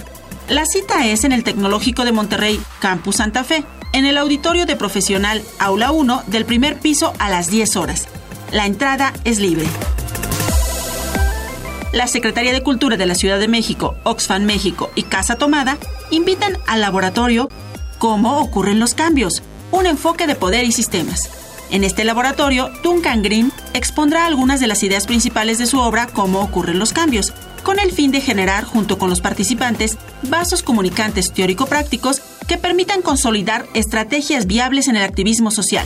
La 0.49 0.65
cita 0.65 1.07
es 1.07 1.23
en 1.23 1.31
el 1.31 1.43
Tecnológico 1.43 2.03
de 2.03 2.11
Monterrey, 2.11 2.59
Campus 2.79 3.17
Santa 3.17 3.45
Fe, 3.45 3.63
en 3.93 4.05
el 4.05 4.17
auditorio 4.17 4.65
de 4.65 4.75
profesional 4.75 5.41
Aula 5.59 5.91
1 5.91 6.23
del 6.27 6.45
primer 6.45 6.77
piso 6.79 7.13
a 7.19 7.29
las 7.29 7.49
10 7.49 7.75
horas. 7.77 8.07
La 8.51 8.65
entrada 8.65 9.13
es 9.23 9.39
libre. 9.39 9.65
La 11.93 12.07
Secretaría 12.07 12.51
de 12.51 12.63
Cultura 12.63 12.97
de 12.97 13.05
la 13.05 13.15
Ciudad 13.15 13.39
de 13.39 13.47
México, 13.47 13.95
Oxfam 14.03 14.43
México 14.43 14.91
y 14.95 15.03
Casa 15.03 15.35
Tomada 15.35 15.77
invitan 16.11 16.57
al 16.67 16.81
laboratorio 16.81 17.49
Cómo 17.97 18.39
ocurren 18.39 18.79
los 18.79 18.93
cambios, 18.93 19.43
un 19.71 19.85
enfoque 19.85 20.25
de 20.25 20.35
poder 20.35 20.63
y 20.63 20.71
sistemas 20.71 21.29
en 21.71 21.83
este 21.83 22.03
laboratorio, 22.03 22.71
Duncan 22.83 23.21
Green 23.21 23.51
expondrá 23.73 24.25
algunas 24.25 24.59
de 24.59 24.65
las 24.65 24.81
ideas 24.81 25.05
principales 25.05 25.59
de 25.59 25.67
su 25.67 25.79
obra 25.79 26.07
Cómo 26.07 26.41
ocurren 26.41 26.79
los 26.79 26.93
cambios, 26.93 27.31
con 27.61 27.79
el 27.79 27.91
fin 27.91 28.11
de 28.11 28.21
generar, 28.21 28.63
junto 28.63 28.97
con 28.97 29.09
los 29.09 29.21
participantes, 29.21 29.97
vasos 30.23 30.63
comunicantes 30.63 31.31
teórico-prácticos 31.31 32.21
que 32.47 32.57
permitan 32.57 33.03
consolidar 33.03 33.67
estrategias 33.75 34.47
viables 34.47 34.87
en 34.87 34.95
el 34.95 35.03
activismo 35.03 35.51
social. 35.51 35.85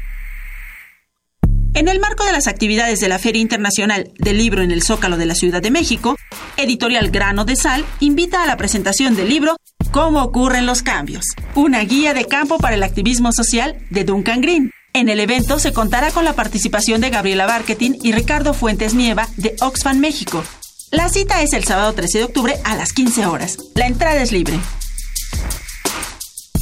En 1.77 1.87
el 1.87 1.99
marco 1.99 2.25
de 2.25 2.31
las 2.31 2.47
actividades 2.47 2.99
de 3.01 3.07
la 3.07 3.19
Feria 3.19 3.39
Internacional 3.39 4.11
del 4.17 4.39
Libro 4.39 4.63
en 4.63 4.71
el 4.71 4.81
Zócalo 4.81 5.15
de 5.15 5.27
la 5.27 5.35
Ciudad 5.35 5.61
de 5.61 5.69
México, 5.69 6.17
Editorial 6.57 7.11
Grano 7.11 7.45
de 7.45 7.55
Sal 7.55 7.85
invita 7.99 8.41
a 8.41 8.47
la 8.47 8.57
presentación 8.57 9.15
del 9.15 9.29
libro 9.29 9.57
Cómo 9.91 10.23
ocurren 10.23 10.65
los 10.65 10.81
cambios, 10.81 11.23
una 11.53 11.81
guía 11.81 12.15
de 12.15 12.25
campo 12.25 12.57
para 12.57 12.73
el 12.73 12.81
activismo 12.81 13.31
social 13.31 13.77
de 13.91 14.05
Duncan 14.05 14.41
Green. 14.41 14.71
En 14.93 15.07
el 15.07 15.19
evento 15.19 15.59
se 15.59 15.71
contará 15.71 16.09
con 16.09 16.25
la 16.25 16.33
participación 16.33 16.99
de 16.99 17.11
Gabriela 17.11 17.45
Barquetín 17.45 17.95
y 18.01 18.11
Ricardo 18.11 18.55
Fuentes 18.55 18.95
Nieva 18.95 19.27
de 19.37 19.55
Oxfam 19.61 19.99
México. 19.99 20.43
La 20.89 21.09
cita 21.09 21.43
es 21.43 21.53
el 21.53 21.63
sábado 21.63 21.93
13 21.93 22.17
de 22.17 22.23
octubre 22.23 22.55
a 22.63 22.75
las 22.75 22.91
15 22.91 23.27
horas. 23.27 23.55
La 23.75 23.85
entrada 23.85 24.19
es 24.23 24.31
libre. 24.31 24.59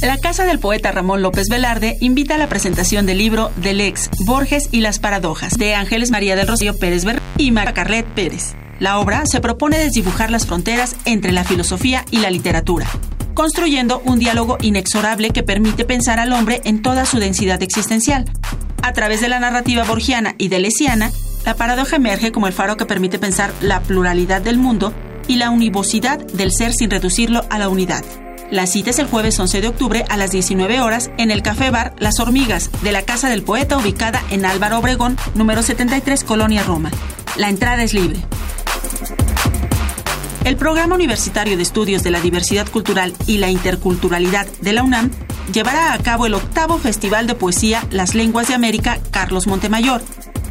La 0.02 0.18
Casa 0.18 0.44
del 0.44 0.58
Poeta 0.58 0.92
Ramón 0.92 1.22
López 1.22 1.48
Velarde 1.48 1.96
invita 2.00 2.34
a 2.34 2.38
la 2.38 2.48
presentación 2.48 3.06
del 3.06 3.18
libro 3.18 3.50
Del 3.56 3.80
ex 3.80 4.10
Borges 4.26 4.68
y 4.70 4.80
las 4.80 4.98
paradojas 4.98 5.56
de 5.56 5.74
Ángeles 5.74 6.10
María 6.10 6.36
del 6.36 6.46
Rocío 6.46 6.78
Pérez 6.78 7.04
Ver 7.04 7.20
y 7.38 7.50
María 7.50 7.72
Carlet 7.72 8.06
Pérez. 8.06 8.54
La 8.78 8.98
obra 8.98 9.24
se 9.24 9.40
propone 9.40 9.78
desdibujar 9.78 10.30
las 10.30 10.46
fronteras 10.46 10.96
entre 11.06 11.32
la 11.32 11.44
filosofía 11.44 12.04
y 12.10 12.18
la 12.18 12.30
literatura, 12.30 12.86
construyendo 13.34 14.02
un 14.04 14.18
diálogo 14.18 14.58
inexorable 14.60 15.30
que 15.30 15.42
permite 15.42 15.86
pensar 15.86 16.20
al 16.20 16.32
hombre 16.32 16.60
en 16.64 16.82
toda 16.82 17.06
su 17.06 17.18
densidad 17.18 17.62
existencial. 17.62 18.26
A 18.82 18.92
través 18.92 19.22
de 19.22 19.28
la 19.28 19.40
narrativa 19.40 19.84
borgiana 19.84 20.34
y 20.36 20.48
delesiana, 20.48 21.10
la 21.46 21.54
paradoja 21.54 21.96
emerge 21.96 22.32
como 22.32 22.46
el 22.46 22.52
faro 22.52 22.76
que 22.76 22.86
permite 22.86 23.18
pensar 23.18 23.52
la 23.62 23.80
pluralidad 23.80 24.42
del 24.42 24.58
mundo 24.58 24.92
y 25.26 25.36
la 25.36 25.50
univocidad 25.50 26.18
del 26.18 26.52
ser 26.52 26.74
sin 26.74 26.90
reducirlo 26.90 27.44
a 27.48 27.58
la 27.58 27.68
unidad. 27.68 28.04
La 28.50 28.66
cita 28.68 28.90
es 28.90 28.98
el 29.00 29.06
jueves 29.06 29.38
11 29.40 29.60
de 29.60 29.68
octubre 29.68 30.04
a 30.08 30.16
las 30.16 30.30
19 30.30 30.80
horas 30.80 31.10
en 31.18 31.32
el 31.32 31.42
Café 31.42 31.70
Bar 31.70 31.94
Las 31.98 32.20
Hormigas 32.20 32.70
de 32.82 32.92
la 32.92 33.02
Casa 33.02 33.28
del 33.28 33.42
Poeta 33.42 33.76
ubicada 33.76 34.22
en 34.30 34.44
Álvaro 34.44 34.78
Obregón, 34.78 35.18
número 35.34 35.62
73, 35.62 36.22
Colonia 36.22 36.62
Roma. 36.62 36.92
La 37.36 37.48
entrada 37.48 37.82
es 37.82 37.92
libre. 37.92 38.20
El 40.44 40.56
Programa 40.56 40.94
Universitario 40.94 41.56
de 41.56 41.64
Estudios 41.64 42.04
de 42.04 42.12
la 42.12 42.20
Diversidad 42.20 42.68
Cultural 42.68 43.14
y 43.26 43.38
la 43.38 43.50
Interculturalidad 43.50 44.46
de 44.60 44.72
la 44.72 44.84
UNAM 44.84 45.10
llevará 45.52 45.92
a 45.92 45.98
cabo 45.98 46.26
el 46.26 46.34
octavo 46.34 46.78
Festival 46.78 47.26
de 47.26 47.34
Poesía 47.34 47.84
Las 47.90 48.14
Lenguas 48.14 48.46
de 48.46 48.54
América 48.54 49.00
Carlos 49.10 49.48
Montemayor, 49.48 50.02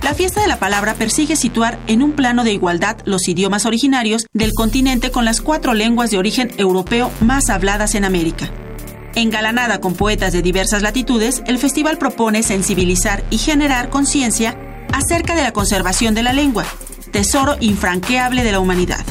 la 0.01 0.13
fiesta 0.13 0.41
de 0.41 0.47
la 0.47 0.59
palabra 0.59 0.93
persigue 0.93 1.35
situar 1.35 1.79
en 1.87 2.03
un 2.03 2.11
plano 2.11 2.43
de 2.43 2.53
igualdad 2.53 2.97
los 3.05 3.27
idiomas 3.27 3.65
originarios 3.65 4.27
del 4.33 4.53
continente 4.53 5.11
con 5.11 5.25
las 5.25 5.41
cuatro 5.41 5.73
lenguas 5.73 6.11
de 6.11 6.17
origen 6.17 6.51
europeo 6.57 7.11
más 7.21 7.49
habladas 7.49 7.95
en 7.95 8.05
América. 8.05 8.51
Engalanada 9.15 9.79
con 9.79 9.95
poetas 9.95 10.33
de 10.33 10.41
diversas 10.41 10.81
latitudes, 10.81 11.41
el 11.47 11.57
festival 11.57 11.97
propone 11.97 12.43
sensibilizar 12.43 13.23
y 13.29 13.37
generar 13.37 13.89
conciencia 13.89 14.57
acerca 14.93 15.35
de 15.35 15.43
la 15.43 15.53
conservación 15.53 16.13
de 16.13 16.23
la 16.23 16.33
lengua, 16.33 16.65
tesoro 17.11 17.55
infranqueable 17.61 18.43
de 18.43 18.51
la 18.51 18.59
humanidad. 18.59 19.05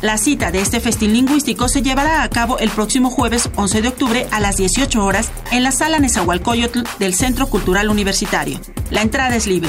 La 0.00 0.16
cita 0.16 0.50
de 0.50 0.62
este 0.62 0.80
festín 0.80 1.12
lingüístico 1.12 1.68
se 1.68 1.82
llevará 1.82 2.22
a 2.22 2.30
cabo 2.30 2.58
el 2.58 2.70
próximo 2.70 3.10
jueves 3.10 3.50
11 3.54 3.82
de 3.82 3.88
octubre 3.88 4.26
a 4.30 4.40
las 4.40 4.56
18 4.56 5.04
horas 5.04 5.30
en 5.52 5.62
la 5.62 5.72
sala 5.72 5.98
Nezahualcóyotl 5.98 6.80
del 6.98 7.14
Centro 7.14 7.46
Cultural 7.48 7.90
Universitario. 7.90 8.58
La 8.90 9.02
entrada 9.02 9.36
es 9.36 9.46
libre. 9.46 9.68